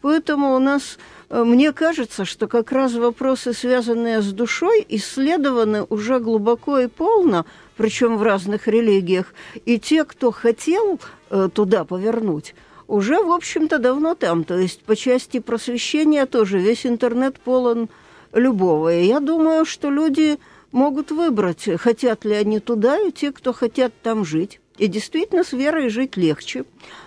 Поэтому 0.00 0.54
у 0.54 0.58
нас, 0.58 0.98
э, 1.28 1.42
мне 1.42 1.72
кажется, 1.72 2.24
что 2.24 2.46
как 2.46 2.70
раз 2.72 2.94
вопросы, 2.94 3.52
связанные 3.52 4.22
с 4.22 4.32
душой, 4.32 4.84
исследованы 4.88 5.84
уже 5.88 6.20
глубоко 6.20 6.78
и 6.78 6.86
полно, 6.86 7.46
причем 7.76 8.16
в 8.16 8.22
разных 8.22 8.68
религиях. 8.68 9.34
И 9.64 9.78
те, 9.78 10.04
кто 10.04 10.30
хотел 10.30 11.00
э, 11.30 11.48
туда 11.52 11.84
повернуть, 11.84 12.54
уже, 12.86 13.22
в 13.22 13.30
общем-то, 13.30 13.78
давно 13.78 14.14
там. 14.14 14.44
То 14.44 14.56
есть 14.58 14.82
по 14.82 14.96
части 14.96 15.40
просвещения 15.40 16.26
тоже 16.26 16.58
весь 16.58 16.86
интернет 16.86 17.38
полон 17.38 17.88
любого. 18.32 18.94
И 18.94 19.06
я 19.06 19.20
думаю, 19.20 19.64
что 19.64 19.90
люди 19.90 20.38
могут 20.72 21.10
выбрать, 21.10 21.68
хотят 21.78 22.24
ли 22.24 22.34
они 22.34 22.60
туда, 22.60 22.98
и 22.98 23.10
те, 23.10 23.32
кто 23.32 23.52
хотят 23.52 23.92
там 24.02 24.24
жить. 24.24 24.60
И 24.76 24.86
действительно, 24.86 25.42
с 25.42 25.52
верой 25.52 25.88
жить 25.88 26.16
легче. 26.16 26.64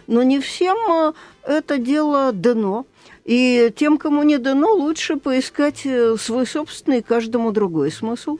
Но 0.07 0.23
не 0.23 0.39
всем 0.39 0.77
э, 0.77 1.13
это 1.45 1.77
дело 1.77 2.31
дано. 2.33 2.85
И 3.23 3.71
тем, 3.75 3.97
кому 3.97 4.23
не 4.23 4.37
дано, 4.39 4.73
лучше 4.73 5.15
поискать 5.15 5.85
э, 5.85 6.17
свой 6.19 6.45
собственный, 6.45 7.01
каждому 7.01 7.51
другой 7.51 7.91
смысл. 7.91 8.39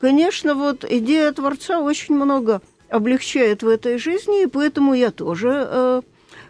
Конечно, 0.00 0.54
вот 0.54 0.84
идея 0.88 1.30
Творца 1.32 1.80
очень 1.80 2.16
много 2.16 2.60
облегчает 2.88 3.62
в 3.62 3.68
этой 3.68 3.98
жизни, 3.98 4.42
и 4.42 4.46
поэтому 4.46 4.94
я 4.94 5.12
тоже 5.12 5.68
э, 5.70 6.02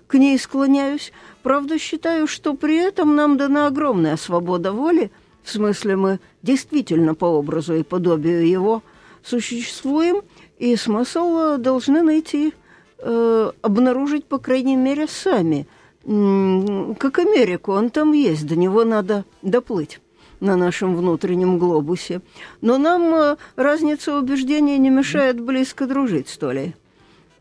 к 0.06 0.14
ней 0.14 0.38
склоняюсь. 0.38 1.12
Правда, 1.42 1.78
считаю, 1.78 2.26
что 2.26 2.54
при 2.54 2.78
этом 2.78 3.14
нам 3.14 3.36
дана 3.36 3.66
огромная 3.66 4.16
свобода 4.16 4.72
воли– 4.72 5.10
в 5.42 5.50
смысле, 5.50 5.96
мы 5.96 6.20
действительно 6.42 7.14
по 7.14 7.26
образу 7.26 7.74
и 7.74 7.82
подобию 7.82 8.46
его 8.46 8.82
существуем, 9.22 10.22
и 10.58 10.76
смысл 10.76 11.38
э, 11.38 11.58
должны 11.58 12.02
найти, 12.02 12.54
э, 12.98 13.50
обнаружить, 13.62 14.24
по 14.26 14.38
крайней 14.38 14.76
мере, 14.76 15.06
сами. 15.06 15.66
Как 16.04 17.18
Америку, 17.20 17.72
он 17.72 17.90
там 17.90 18.12
есть, 18.12 18.46
до 18.46 18.56
него 18.56 18.84
надо 18.84 19.24
доплыть 19.42 20.00
на 20.40 20.56
нашем 20.56 20.96
внутреннем 20.96 21.58
глобусе. 21.58 22.20
Но 22.60 22.78
нам 22.78 23.14
э, 23.14 23.36
разница 23.54 24.18
убеждений 24.18 24.78
не 24.78 24.90
мешает 24.90 25.40
близко 25.40 25.86
дружить, 25.86 26.28
что 26.28 26.50
ли. 26.50 26.74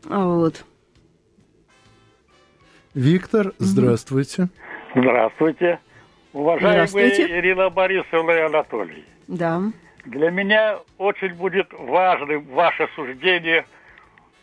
А 0.08 0.24
вот. 0.24 0.64
Виктор, 2.94 3.54
здравствуйте. 3.58 4.48
Здравствуйте. 4.94 5.80
Уважаемые 6.32 7.40
Ирина 7.40 7.70
Борисовна 7.70 8.30
и 8.32 8.40
Анатолий. 8.40 9.04
Да. 9.28 9.62
Для 10.04 10.30
меня 10.30 10.78
очень 10.98 11.34
будет 11.34 11.72
важным 11.72 12.44
ваше 12.46 12.88
суждение 12.94 13.64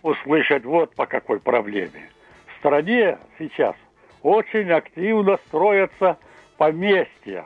услышать 0.01 0.63
вот 0.63 0.95
по 0.95 1.05
какой 1.05 1.39
проблеме. 1.39 2.09
В 2.47 2.59
стране 2.59 3.17
сейчас 3.37 3.75
очень 4.21 4.71
активно 4.71 5.37
строятся 5.47 6.17
поместья 6.57 7.45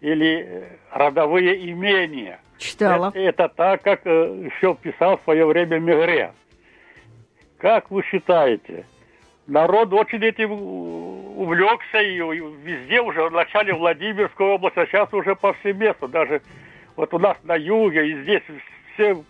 или 0.00 0.46
э, 0.46 0.64
родовые 0.92 1.70
имения. 1.70 2.40
Читала. 2.58 3.08
Это, 3.08 3.18
это 3.18 3.48
так, 3.48 3.82
как 3.82 4.06
э, 4.06 4.50
еще 4.52 4.74
писал 4.74 5.18
в 5.18 5.22
свое 5.22 5.44
время 5.46 5.78
Мегре. 5.78 6.32
Как 7.58 7.90
вы 7.90 8.02
считаете, 8.04 8.86
народ 9.50 9.92
очень 9.92 10.24
этим 10.24 10.52
увлекся 10.52 12.00
и 12.00 12.16
везде 12.18 13.00
уже, 13.00 13.28
в 13.28 13.32
начале 13.32 13.74
Владимирской 13.74 14.46
области, 14.46 14.78
а 14.78 14.86
сейчас 14.86 15.12
уже 15.12 15.34
повсеместно, 15.34 16.08
даже 16.08 16.40
вот 16.96 17.12
у 17.12 17.18
нас 17.18 17.36
на 17.42 17.56
юге 17.56 18.08
и 18.08 18.22
здесь 18.22 18.42
все 18.94 19.22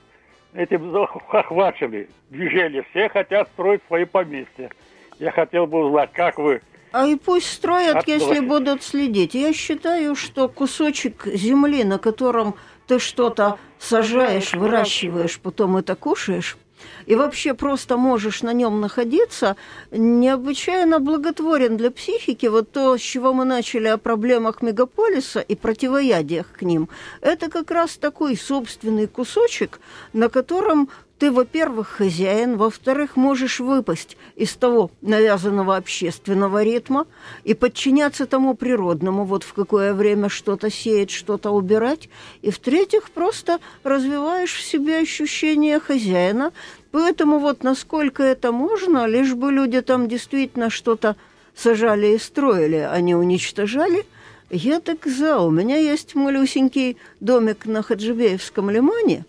этим 0.52 0.94
охвачены 0.96 2.08
движение. 2.28 2.84
Все 2.90 3.08
хотят 3.08 3.48
строить 3.48 3.80
свои 3.86 4.04
поместья. 4.04 4.70
Я 5.18 5.30
хотел 5.30 5.66
бы 5.66 5.86
узнать, 5.86 6.10
как 6.12 6.38
вы 6.38 6.60
а 6.92 7.06
и 7.06 7.14
пусть 7.14 7.52
строят, 7.52 8.08
если 8.08 8.40
будут 8.40 8.82
следить. 8.82 9.34
Я 9.34 9.52
считаю, 9.52 10.16
что 10.16 10.48
кусочек 10.48 11.24
земли, 11.24 11.84
на 11.84 11.98
котором 11.98 12.56
ты 12.88 12.98
что-то 12.98 13.58
сажаешь, 13.78 14.54
выращиваешь, 14.54 15.38
потом 15.38 15.76
это 15.76 15.94
кушаешь, 15.94 16.58
и 17.06 17.14
вообще 17.14 17.54
просто 17.54 17.96
можешь 17.96 18.42
на 18.42 18.52
нем 18.52 18.80
находиться, 18.80 19.56
необычайно 19.90 21.00
благотворен 21.00 21.76
для 21.76 21.90
психики. 21.90 22.46
Вот 22.46 22.72
то, 22.72 22.96
с 22.96 23.00
чего 23.00 23.32
мы 23.32 23.44
начали 23.44 23.88
о 23.88 23.98
проблемах 23.98 24.62
мегаполиса 24.62 25.40
и 25.40 25.54
противоядиях 25.54 26.52
к 26.52 26.62
ним, 26.62 26.88
это 27.20 27.50
как 27.50 27.70
раз 27.70 27.96
такой 27.96 28.36
собственный 28.36 29.06
кусочек, 29.06 29.80
на 30.12 30.28
котором 30.28 30.88
ты, 31.20 31.30
во-первых, 31.30 31.88
хозяин, 31.88 32.56
во-вторых, 32.56 33.14
можешь 33.14 33.60
выпасть 33.60 34.16
из 34.36 34.54
того 34.54 34.90
навязанного 35.02 35.76
общественного 35.76 36.62
ритма 36.62 37.06
и 37.44 37.52
подчиняться 37.52 38.24
тому 38.24 38.54
природному, 38.54 39.26
вот 39.26 39.42
в 39.42 39.52
какое 39.52 39.92
время 39.92 40.30
что-то 40.30 40.70
сеять, 40.70 41.10
что-то 41.10 41.50
убирать, 41.50 42.08
и, 42.40 42.50
в-третьих, 42.50 43.10
просто 43.10 43.58
развиваешь 43.84 44.54
в 44.54 44.62
себе 44.62 45.00
ощущение 45.00 45.78
хозяина, 45.78 46.52
поэтому 46.90 47.38
вот 47.38 47.64
насколько 47.64 48.22
это 48.22 48.50
можно, 48.50 49.04
лишь 49.04 49.34
бы 49.34 49.52
люди 49.52 49.82
там 49.82 50.08
действительно 50.08 50.70
что-то 50.70 51.16
сажали 51.54 52.14
и 52.14 52.18
строили, 52.18 52.88
а 52.90 52.98
не 53.00 53.14
уничтожали– 53.14 54.06
я 54.52 54.80
так 54.80 55.06
за. 55.06 55.38
У 55.38 55.50
меня 55.52 55.76
есть 55.76 56.16
малюсенький 56.16 56.96
домик 57.20 57.66
на 57.66 57.84
Хаджибеевском 57.84 58.68
лимане. 58.68 59.24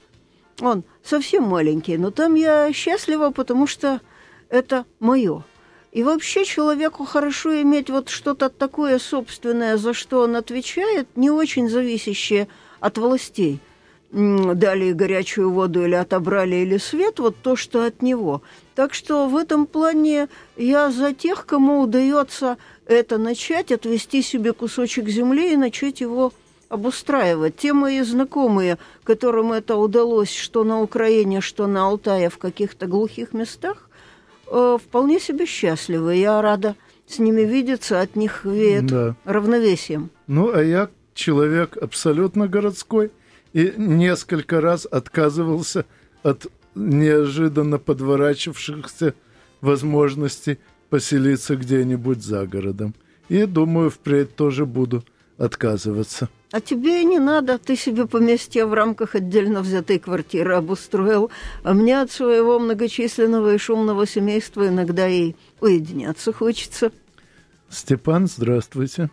Он 0.59 0.83
совсем 1.03 1.43
маленький, 1.43 1.97
но 1.97 2.11
там 2.11 2.35
я 2.35 2.71
счастлива, 2.73 3.31
потому 3.31 3.67
что 3.67 4.01
это 4.49 4.85
мое. 4.99 5.43
И 5.91 6.03
вообще 6.03 6.45
человеку 6.45 7.03
хорошо 7.03 7.61
иметь 7.61 7.89
вот 7.89 8.09
что-то 8.09 8.49
такое 8.49 8.97
собственное, 8.97 9.77
за 9.77 9.93
что 9.93 10.21
он 10.21 10.35
отвечает, 10.35 11.07
не 11.15 11.29
очень 11.29 11.67
зависящее 11.67 12.47
от 12.79 12.97
властей. 12.97 13.59
Дали 14.11 14.91
горячую 14.91 15.51
воду 15.51 15.85
или 15.85 15.95
отобрали, 15.95 16.55
или 16.55 16.77
свет, 16.77 17.19
вот 17.19 17.37
то, 17.41 17.55
что 17.55 17.85
от 17.85 18.01
него. 18.01 18.41
Так 18.75 18.93
что 18.93 19.27
в 19.27 19.37
этом 19.37 19.65
плане 19.65 20.27
я 20.57 20.91
за 20.91 21.13
тех, 21.13 21.45
кому 21.45 21.81
удается 21.81 22.57
это 22.85 23.17
начать, 23.17 23.71
отвести 23.71 24.21
себе 24.21 24.51
кусочек 24.53 25.07
земли 25.07 25.53
и 25.53 25.57
начать 25.57 26.01
его 26.01 26.33
обустраивать. 26.71 27.57
Те 27.57 27.73
мои 27.73 28.01
знакомые, 28.01 28.77
которым 29.03 29.51
это 29.51 29.75
удалось, 29.75 30.33
что 30.33 30.63
на 30.63 30.81
Украине, 30.81 31.41
что 31.41 31.67
на 31.67 31.85
Алтае, 31.85 32.29
в 32.29 32.37
каких-то 32.37 32.87
глухих 32.87 33.33
местах, 33.33 33.89
э, 34.47 34.77
вполне 34.81 35.19
себе 35.19 35.45
счастливы. 35.45 36.15
Я 36.15 36.41
рада 36.41 36.75
с 37.07 37.19
ними 37.19 37.41
видеться, 37.41 37.99
от 37.99 38.15
них 38.15 38.45
веет 38.45 38.85
да. 38.85 39.15
равновесием. 39.25 40.11
Ну, 40.27 40.53
а 40.53 40.63
я 40.63 40.89
человек 41.13 41.75
абсолютно 41.75 42.47
городской 42.47 43.11
и 43.51 43.73
несколько 43.75 44.61
раз 44.61 44.87
отказывался 44.89 45.85
от 46.23 46.47
неожиданно 46.73 47.79
подворачившихся 47.79 49.13
возможностей 49.59 50.57
поселиться 50.89 51.57
где-нибудь 51.57 52.23
за 52.23 52.47
городом. 52.47 52.95
И 53.27 53.45
думаю, 53.45 53.89
впредь 53.89 54.35
тоже 54.37 54.65
буду 54.65 55.03
отказываться. 55.37 56.29
А 56.51 56.59
тебе 56.59 57.01
и 57.01 57.05
не 57.05 57.19
надо, 57.19 57.57
ты 57.57 57.77
себе 57.77 58.07
поместье 58.07 58.65
в 58.65 58.73
рамках 58.73 59.15
отдельно 59.15 59.61
взятой 59.61 59.99
квартиры 59.99 60.55
обустроил. 60.55 61.31
А 61.63 61.73
мне 61.73 62.01
от 62.01 62.11
своего 62.11 62.59
многочисленного 62.59 63.53
и 63.53 63.57
шумного 63.57 64.05
семейства 64.05 64.67
иногда 64.67 65.07
и 65.07 65.33
уединяться 65.61 66.33
хочется. 66.33 66.91
Степан, 67.69 68.27
здравствуйте. 68.27 69.09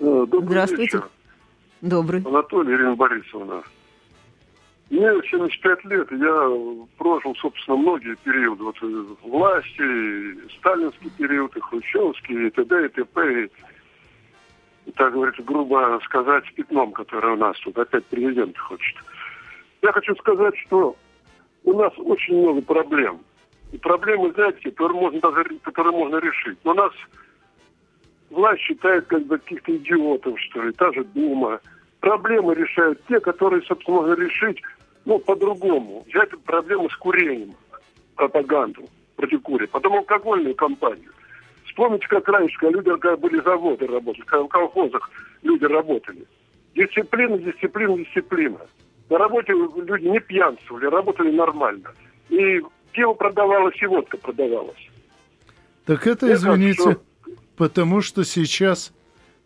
Э, 0.00 0.26
добрый 0.28 0.46
здравствуйте. 0.46 0.96
Вечер. 0.96 1.08
Добрый. 1.82 2.22
Анатолий, 2.24 2.74
Ирина 2.74 2.96
Борисовна. 2.96 3.62
Мне 4.90 5.08
75 5.30 5.84
лет, 5.84 6.08
я 6.10 6.86
прожил, 6.98 7.34
собственно, 7.36 7.76
многие 7.78 8.16
периоды 8.16 8.64
вот, 8.64 8.76
э, 8.82 9.04
власти, 9.22 10.48
сталинский 10.58 11.10
период, 11.16 11.56
и 11.56 11.60
хрущевский, 11.60 12.48
и 12.48 12.50
т.д., 12.50 12.86
и 12.86 12.88
т.п., 12.88 13.44
и 13.44 13.50
так 14.94 15.12
говорится, 15.12 15.42
грубо 15.42 16.00
сказать, 16.04 16.44
пятном, 16.54 16.92
которое 16.92 17.34
у 17.34 17.36
нас 17.36 17.58
тут 17.60 17.78
опять 17.78 18.04
президент 18.06 18.56
хочет. 18.58 18.96
Я 19.82 19.92
хочу 19.92 20.14
сказать, 20.16 20.56
что 20.66 20.96
у 21.64 21.72
нас 21.72 21.92
очень 21.98 22.38
много 22.38 22.62
проблем. 22.62 23.20
И 23.72 23.78
проблемы, 23.78 24.32
знаете, 24.32 24.70
которые 24.70 25.00
можно, 25.00 25.20
даже, 25.20 25.44
которые 25.62 25.92
можно 25.92 26.16
решить. 26.16 26.58
Но 26.64 26.74
нас 26.74 26.92
власть 28.30 28.60
считает 28.62 29.06
как 29.06 29.24
бы 29.26 29.38
каких-то 29.38 29.76
идиотов, 29.76 30.38
что 30.40 30.62
ли, 30.62 30.72
та 30.72 30.92
же 30.92 31.04
Дума. 31.04 31.60
Проблемы 32.00 32.54
решают 32.54 33.00
те, 33.06 33.20
которые, 33.20 33.62
собственно, 33.62 33.98
можно 33.98 34.20
решить, 34.20 34.60
ну, 35.04 35.18
по-другому. 35.20 36.04
Взять 36.08 36.30
проблему 36.44 36.90
с 36.90 36.96
курением, 36.96 37.54
пропаганду 38.16 38.88
против 39.16 39.42
курения, 39.42 39.70
потом 39.70 39.94
алкогольную 39.94 40.54
кампанию. 40.54 41.10
Вспомните, 41.72 42.06
как 42.06 42.28
раньше, 42.28 42.58
когда 42.58 42.76
люди 42.76 42.90
когда 42.90 43.16
были 43.16 43.40
заводы 43.40 43.86
работали, 43.86 44.24
когда 44.26 44.44
в 44.44 44.48
колхозах 44.48 45.10
люди 45.42 45.64
работали. 45.64 46.26
Дисциплина, 46.74 47.38
дисциплина, 47.38 47.96
дисциплина. 47.96 48.58
На 49.08 49.18
работе 49.18 49.52
люди 49.52 50.06
не 50.06 50.20
пьянствовали, 50.20 50.84
работали 50.86 51.30
нормально. 51.30 51.92
И 52.28 52.60
пиво 52.92 53.14
продавалось, 53.14 53.80
и 53.80 53.86
водка 53.86 54.18
продавалась. 54.18 54.90
Так 55.86 56.06
это, 56.06 56.30
извините, 56.32 56.82
что... 56.82 56.96
потому 57.56 58.02
что 58.02 58.22
сейчас 58.22 58.92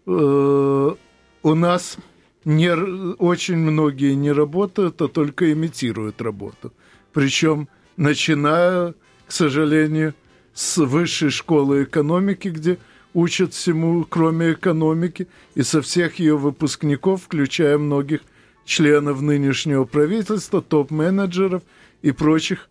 э, 0.07 0.11
у 0.11 1.55
нас 1.55 1.97
не, 2.45 2.73
очень 3.19 3.57
многие 3.57 4.15
не 4.15 4.33
работают, 4.33 5.01
а 5.01 5.07
только 5.07 5.53
имитируют 5.53 6.21
работу. 6.21 6.73
Причем 7.13 7.69
начиная, 7.97 8.95
к 9.27 9.33
сожалению, 9.33 10.15
с 10.57 10.79
высшей 10.79 11.29
школы 11.29 11.85
экономики, 11.85 12.49
где 12.49 12.79
учат 13.13 13.53
всему, 13.53 14.07
кроме 14.09 14.53
экономики, 14.53 15.29
и 15.55 15.63
со 15.63 15.83
всех 15.83 16.19
ее 16.19 16.39
выпускников, 16.39 17.25
включая 17.25 17.77
многих 17.77 18.23
членов 18.65 19.21
нынешнего 19.21 19.85
правительства, 19.85 20.63
топ-менеджеров 20.63 21.63
и 22.01 22.11
прочих 22.11 22.71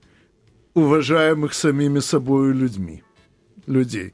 уважаемых 0.74 1.54
самими 1.54 2.00
собой 2.00 2.54
людьми. 2.54 3.04
Людей, 3.68 4.14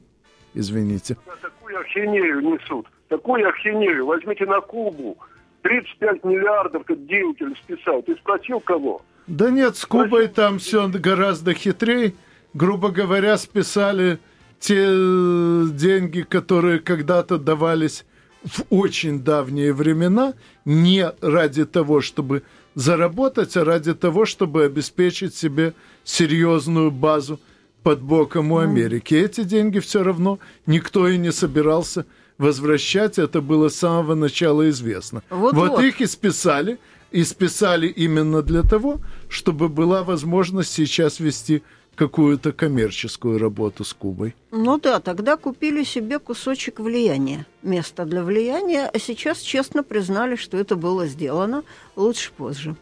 извините. 0.52 1.16
Такую 1.40 1.80
ахинею 1.80 2.40
несут. 2.40 2.86
Такую 3.08 3.48
ахинею. 3.48 4.04
Возьмите 4.04 4.44
на 4.44 4.60
Кубу. 4.60 5.16
35 5.62 6.24
миллиардов 6.24 6.84
как 6.84 7.06
деятель 7.06 7.56
списал. 7.56 8.02
Ты 8.02 8.16
спросил 8.16 8.60
кого? 8.60 9.00
Да 9.26 9.48
нет, 9.48 9.76
с 9.76 9.86
Кубой 9.86 10.28
там 10.28 10.58
все 10.58 10.88
гораздо 10.88 11.54
хитрее 11.54 12.12
грубо 12.54 12.90
говоря, 12.90 13.36
списали 13.38 14.18
те 14.60 14.84
э, 14.86 15.66
деньги, 15.72 16.22
которые 16.22 16.78
когда-то 16.78 17.38
давались 17.38 18.04
в 18.44 18.62
очень 18.70 19.20
давние 19.20 19.72
времена, 19.72 20.34
не 20.64 21.12
ради 21.20 21.64
того, 21.64 22.00
чтобы 22.00 22.42
заработать, 22.74 23.56
а 23.56 23.64
ради 23.64 23.94
того, 23.94 24.24
чтобы 24.24 24.64
обеспечить 24.64 25.34
себе 25.34 25.74
серьезную 26.04 26.90
базу 26.90 27.40
под 27.82 28.00
боком 28.00 28.52
у 28.52 28.58
Америки. 28.58 29.14
Эти 29.14 29.42
деньги 29.44 29.78
все 29.78 30.02
равно 30.02 30.38
никто 30.66 31.08
и 31.08 31.18
не 31.18 31.32
собирался 31.32 32.06
возвращать, 32.38 33.18
это 33.18 33.40
было 33.40 33.68
с 33.68 33.76
самого 33.76 34.14
начала 34.14 34.68
известно. 34.70 35.22
Вот, 35.30 35.54
вот, 35.54 35.70
вот 35.70 35.82
их 35.82 36.00
и 36.00 36.06
списали, 36.06 36.78
и 37.10 37.24
списали 37.24 37.86
именно 37.86 38.42
для 38.42 38.62
того, 38.62 39.00
чтобы 39.28 39.68
была 39.68 40.02
возможность 40.02 40.72
сейчас 40.72 41.20
вести 41.20 41.62
какую-то 41.94 42.52
коммерческую 42.52 43.38
работу 43.38 43.84
с 43.84 43.92
Кубой. 43.92 44.34
Ну 44.50 44.78
да, 44.78 45.00
тогда 45.00 45.36
купили 45.36 45.84
себе 45.84 46.18
кусочек 46.18 46.80
влияния, 46.80 47.46
место 47.62 48.04
для 48.04 48.22
влияния, 48.22 48.90
а 48.92 48.98
сейчас 48.98 49.40
честно 49.40 49.82
признали, 49.82 50.36
что 50.36 50.56
это 50.56 50.76
было 50.76 51.06
сделано 51.06 51.64
лучше 51.96 52.32
позже, 52.36 52.76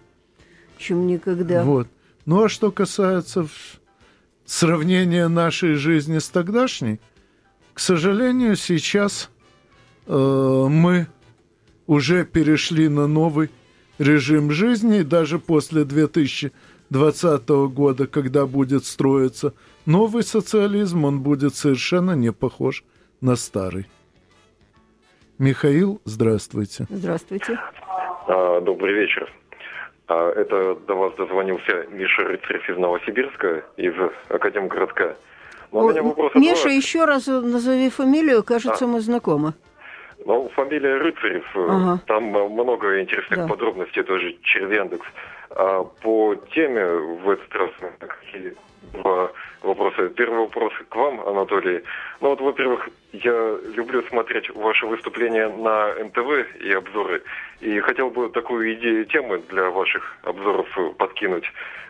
чем 0.79 1.07
никогда. 1.07 1.65
Вот. 1.65 1.89
Ну 2.25 2.45
а 2.45 2.49
что 2.49 2.71
касается 2.71 3.49
сравнения 4.45 5.29
нашей 5.29 5.75
жизни 5.75 6.19
с 6.19 6.29
тогдашней, 6.29 7.01
к 7.75 7.81
сожалению, 7.81 8.57
сейчас 8.57 9.31
э, 10.07 10.13
мы 10.69 11.07
уже 11.87 12.25
перешли 12.25 12.89
на 12.89 13.07
новый 13.07 13.51
режим 13.99 14.51
жизни, 14.51 15.01
и 15.01 15.05
даже 15.05 15.39
после 15.39 15.85
2000 15.85 16.53
2020 16.91 17.49
года, 17.73 18.07
когда 18.07 18.47
будет 18.47 18.85
строиться 18.85 19.55
новый 19.87 20.23
социализм, 20.25 21.05
он 21.05 21.21
будет 21.21 21.55
совершенно 21.55 22.13
не 22.13 22.33
похож 22.33 22.85
на 23.21 23.37
старый. 23.37 23.87
Михаил, 25.39 26.01
здравствуйте. 26.05 26.87
Здравствуйте. 26.91 27.59
А, 28.27 28.61
добрый 28.61 28.93
вечер. 28.95 29.33
А 30.09 30.33
это 30.33 30.75
до 30.87 30.95
вас 30.95 31.15
дозвонился 31.17 31.87
Миша 31.93 32.25
Рыцарев 32.25 32.69
из 32.69 32.77
Новосибирска, 32.77 33.65
из 33.77 33.95
Академгородка. 34.29 35.17
Но 35.71 35.87
у 35.87 35.91
меня 35.91 36.03
вопрос 36.03 36.35
Миша, 36.35 36.65
два. 36.65 36.73
еще 36.73 37.05
раз 37.05 37.27
назови 37.29 37.89
фамилию, 37.91 38.43
кажется, 38.43 38.85
а. 38.85 38.89
мы 38.89 39.01
знакомы. 39.01 39.55
Ну, 40.27 40.51
фамилия 40.55 40.97
Рыцарев, 40.97 41.47
ага. 41.55 42.01
там 42.07 42.25
много 42.25 43.01
интересных 43.01 43.39
да. 43.39 43.47
подробностей 43.47 44.03
тоже 44.03 44.37
через 44.43 44.71
Яндекс. 44.71 45.07
А 45.51 45.83
по 45.83 46.37
теме 46.55 46.85
в 46.87 47.29
этот 47.29 47.55
раз 47.55 47.71
два 48.93 49.33
вопроса. 49.63 50.09
Первый 50.11 50.41
вопрос 50.41 50.73
к 50.89 50.97
вам, 50.97 51.21
Анатолий. 51.27 51.83
Ну 52.21 52.31
вот, 52.31 52.41
во-первых, 52.41 52.89
я 53.13 53.59
люблю 53.75 54.03
смотреть 54.03 54.51
ваши 54.55 54.87
выступления 54.87 55.49
на 55.49 55.95
НТВ 56.05 56.57
и 56.61 56.73
обзоры. 56.73 57.23
И 57.61 57.79
хотел 57.81 58.11
бы 58.11 58.31
такую 58.31 58.75
идею 58.75 59.05
темы 59.07 59.43
для 59.49 59.71
ваших 59.71 60.17
обзоров 60.23 60.69
подкинуть. 60.97 61.45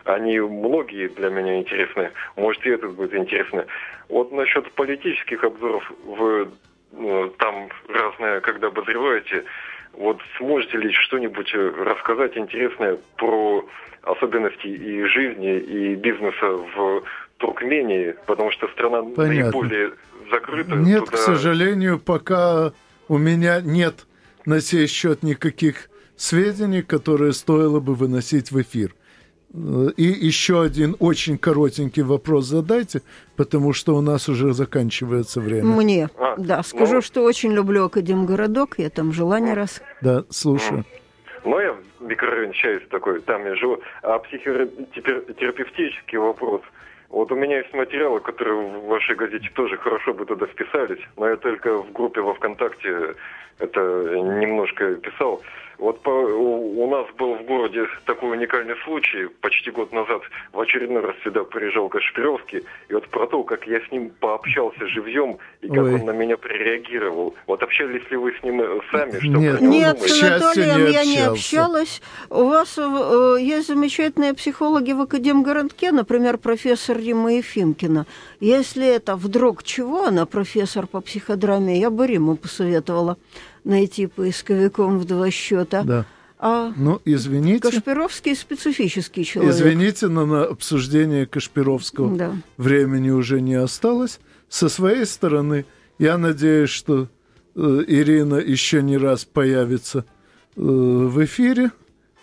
Они 0.04 0.40
многие 0.40 1.08
для 1.08 1.28
меня 1.28 1.58
интересны. 1.58 2.10
Может, 2.36 2.64
и 2.66 2.70
этот 2.70 2.94
будет 2.94 3.14
интересно. 3.14 3.66
Вот 4.08 4.32
насчет 4.32 4.70
политических 4.72 5.44
обзоров 5.44 5.90
вы 6.04 6.48
ну, 6.92 7.28
там 7.38 7.68
разное, 7.88 8.40
когда 8.40 8.68
обозреваете, 8.68 9.44
вот 9.94 10.18
сможете 10.38 10.78
ли 10.78 10.92
что-нибудь 10.92 11.52
рассказать 11.54 12.36
интересное 12.36 12.98
про 13.16 13.64
особенности 14.02 14.66
и 14.66 15.04
жизни, 15.04 15.58
и 15.58 15.94
бизнеса 15.94 16.46
в 16.46 17.02
Туркмении, 17.38 18.14
потому 18.26 18.50
что 18.50 18.68
страна 18.68 19.02
Понятно. 19.02 19.44
наиболее 19.44 19.92
закрыта. 20.30 20.74
Нет, 20.74 21.04
туда... 21.04 21.16
к 21.16 21.20
сожалению, 21.20 21.98
пока 21.98 22.72
у 23.08 23.18
меня 23.18 23.60
нет 23.60 24.06
на 24.46 24.60
сей 24.60 24.86
счет 24.86 25.22
никаких 25.22 25.90
сведений, 26.16 26.82
которые 26.82 27.32
стоило 27.32 27.80
бы 27.80 27.94
выносить 27.94 28.50
в 28.50 28.60
эфир. 28.60 28.94
И 29.52 30.04
еще 30.04 30.62
один 30.62 30.94
очень 31.00 31.36
коротенький 31.36 32.04
вопрос 32.04 32.44
задайте, 32.46 33.02
потому 33.36 33.72
что 33.72 33.96
у 33.96 34.00
нас 34.00 34.28
уже 34.28 34.52
заканчивается 34.52 35.40
время. 35.40 35.64
Мне, 35.64 36.08
а, 36.18 36.36
да, 36.38 36.62
скажу, 36.62 36.96
ну... 36.96 37.00
что 37.02 37.24
очень 37.24 37.52
люблю 37.52 37.86
Академгородок, 37.86 38.78
я 38.78 38.90
там 38.90 39.12
жила 39.12 39.40
не 39.40 39.52
раз. 39.52 39.82
Да, 40.02 40.24
слушаю. 40.30 40.84
Ну, 41.44 41.58
я 41.58 41.72
в 41.72 42.04
микрорайоне 42.04 42.52
Чайс 42.52 42.82
такой, 42.90 43.20
там 43.22 43.44
я 43.44 43.56
живу. 43.56 43.80
А 44.02 44.20
психотерапевтический 44.20 46.18
вопрос. 46.18 46.62
Вот 47.08 47.32
у 47.32 47.34
меня 47.34 47.58
есть 47.58 47.74
материалы, 47.74 48.20
которые 48.20 48.54
в 48.54 48.86
вашей 48.86 49.16
газете 49.16 49.50
тоже 49.54 49.76
хорошо 49.78 50.14
бы 50.14 50.26
туда 50.26 50.46
вписались, 50.46 51.00
но 51.16 51.28
я 51.28 51.36
только 51.36 51.78
в 51.82 51.90
группе 51.92 52.20
во 52.20 52.34
ВКонтакте 52.34 53.16
это 53.58 53.80
немножко 53.80 54.94
писал. 54.94 55.42
Вот 55.80 56.00
по, 56.02 56.10
у, 56.10 56.84
у 56.84 56.90
нас 56.90 57.06
был 57.16 57.36
в 57.36 57.44
городе 57.44 57.86
такой 58.04 58.36
уникальный 58.36 58.76
случай. 58.84 59.28
Почти 59.40 59.70
год 59.70 59.92
назад 59.92 60.20
в 60.52 60.60
очередной 60.60 61.00
раз 61.00 61.16
сюда 61.24 61.42
приезжал 61.44 61.88
Кашпировский. 61.88 62.64
И 62.90 62.94
вот 62.94 63.08
про 63.08 63.26
то, 63.26 63.42
как 63.44 63.66
я 63.66 63.80
с 63.80 63.90
ним 63.90 64.10
пообщался 64.20 64.86
живьем 64.88 65.38
и 65.62 65.68
как 65.68 65.78
Ой. 65.78 65.94
он 65.94 66.04
на 66.04 66.10
меня 66.10 66.36
прореагировал. 66.36 67.34
Вот 67.46 67.62
общались 67.62 68.08
ли 68.10 68.16
вы 68.18 68.34
с 68.38 68.42
ним 68.42 68.60
э, 68.60 68.80
сами? 68.92 69.18
Что 69.18 69.28
Нет, 69.28 69.60
Нет 69.62 70.00
с 70.02 70.22
Анатолием 70.22 70.84
не 70.84 70.92
я 70.92 71.04
не 71.04 71.26
общалась. 71.26 72.02
У 72.28 72.44
вас 72.44 72.76
э, 72.76 73.36
есть 73.40 73.68
замечательные 73.68 74.34
психологи 74.34 74.92
в 74.92 75.00
Академгородке, 75.00 75.92
например, 75.92 76.36
профессор 76.36 76.98
Рима 76.98 77.32
Ефимкина. 77.32 78.04
Если 78.40 78.86
это 78.86 79.16
вдруг 79.16 79.62
чего, 79.62 80.04
она 80.04 80.26
профессор 80.26 80.86
по 80.86 81.00
психодраме, 81.00 81.78
я 81.78 81.88
бы 81.88 82.06
Риму 82.06 82.36
посоветовала 82.36 83.16
найти 83.64 84.06
поисковиком 84.06 84.98
в 84.98 85.04
два 85.04 85.30
счета. 85.30 85.82
Да. 85.82 86.06
А 86.38 86.72
ну, 86.74 87.00
извините. 87.04 87.70
Кашпировский 87.70 88.34
специфический 88.34 89.24
человек. 89.24 89.54
Извините, 89.54 90.08
но 90.08 90.24
на 90.24 90.44
обсуждение 90.44 91.26
Кашпировского 91.26 92.16
да. 92.16 92.32
времени 92.56 93.10
уже 93.10 93.42
не 93.42 93.54
осталось. 93.54 94.20
Со 94.48 94.70
своей 94.70 95.04
стороны, 95.04 95.66
я 95.98 96.16
надеюсь, 96.16 96.70
что 96.70 97.08
э, 97.54 97.84
Ирина 97.86 98.36
еще 98.36 98.82
не 98.82 98.96
раз 98.96 99.26
появится 99.26 100.06
э, 100.56 100.62
в 100.62 101.22
эфире. 101.24 101.72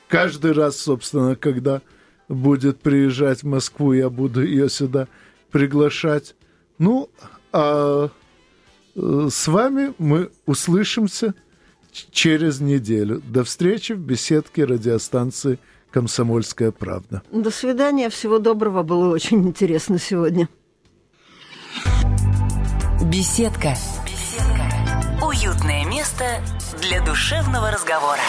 Каждый 0.07 0.53
раз, 0.53 0.77
собственно, 0.77 1.35
когда 1.35 1.81
будет 2.27 2.79
приезжать 2.79 3.43
в 3.43 3.47
Москву, 3.47 3.93
я 3.93 4.09
буду 4.09 4.43
ее 4.43 4.67
сюда 4.67 5.07
приглашать. 5.51 6.35
Ну, 6.79 7.09
а 7.51 8.09
с 8.98 9.48
вами 9.48 9.93
мы 10.00 10.32
услышимся 10.45 11.34
через 11.91 12.60
неделю. 12.60 13.22
До 13.26 13.43
встречи 13.43 13.93
в 13.93 14.00
беседке 14.00 14.66
радиостанции 14.66 15.60
«Комсомольская 15.91 16.72
правда». 16.72 17.22
До 17.32 17.52
свидания, 17.52 18.10
всего 18.10 18.39
доброго, 18.39 18.84
было 18.84 19.14
очень 19.14 19.48
интересно 19.48 20.00
сегодня. 20.00 20.50
Беседка. 23.06 23.76
Беседка. 24.06 25.26
Уютное 25.26 25.86
место 25.86 26.26
для 26.82 27.04
душевного 27.06 27.72
разговора. 27.72 28.22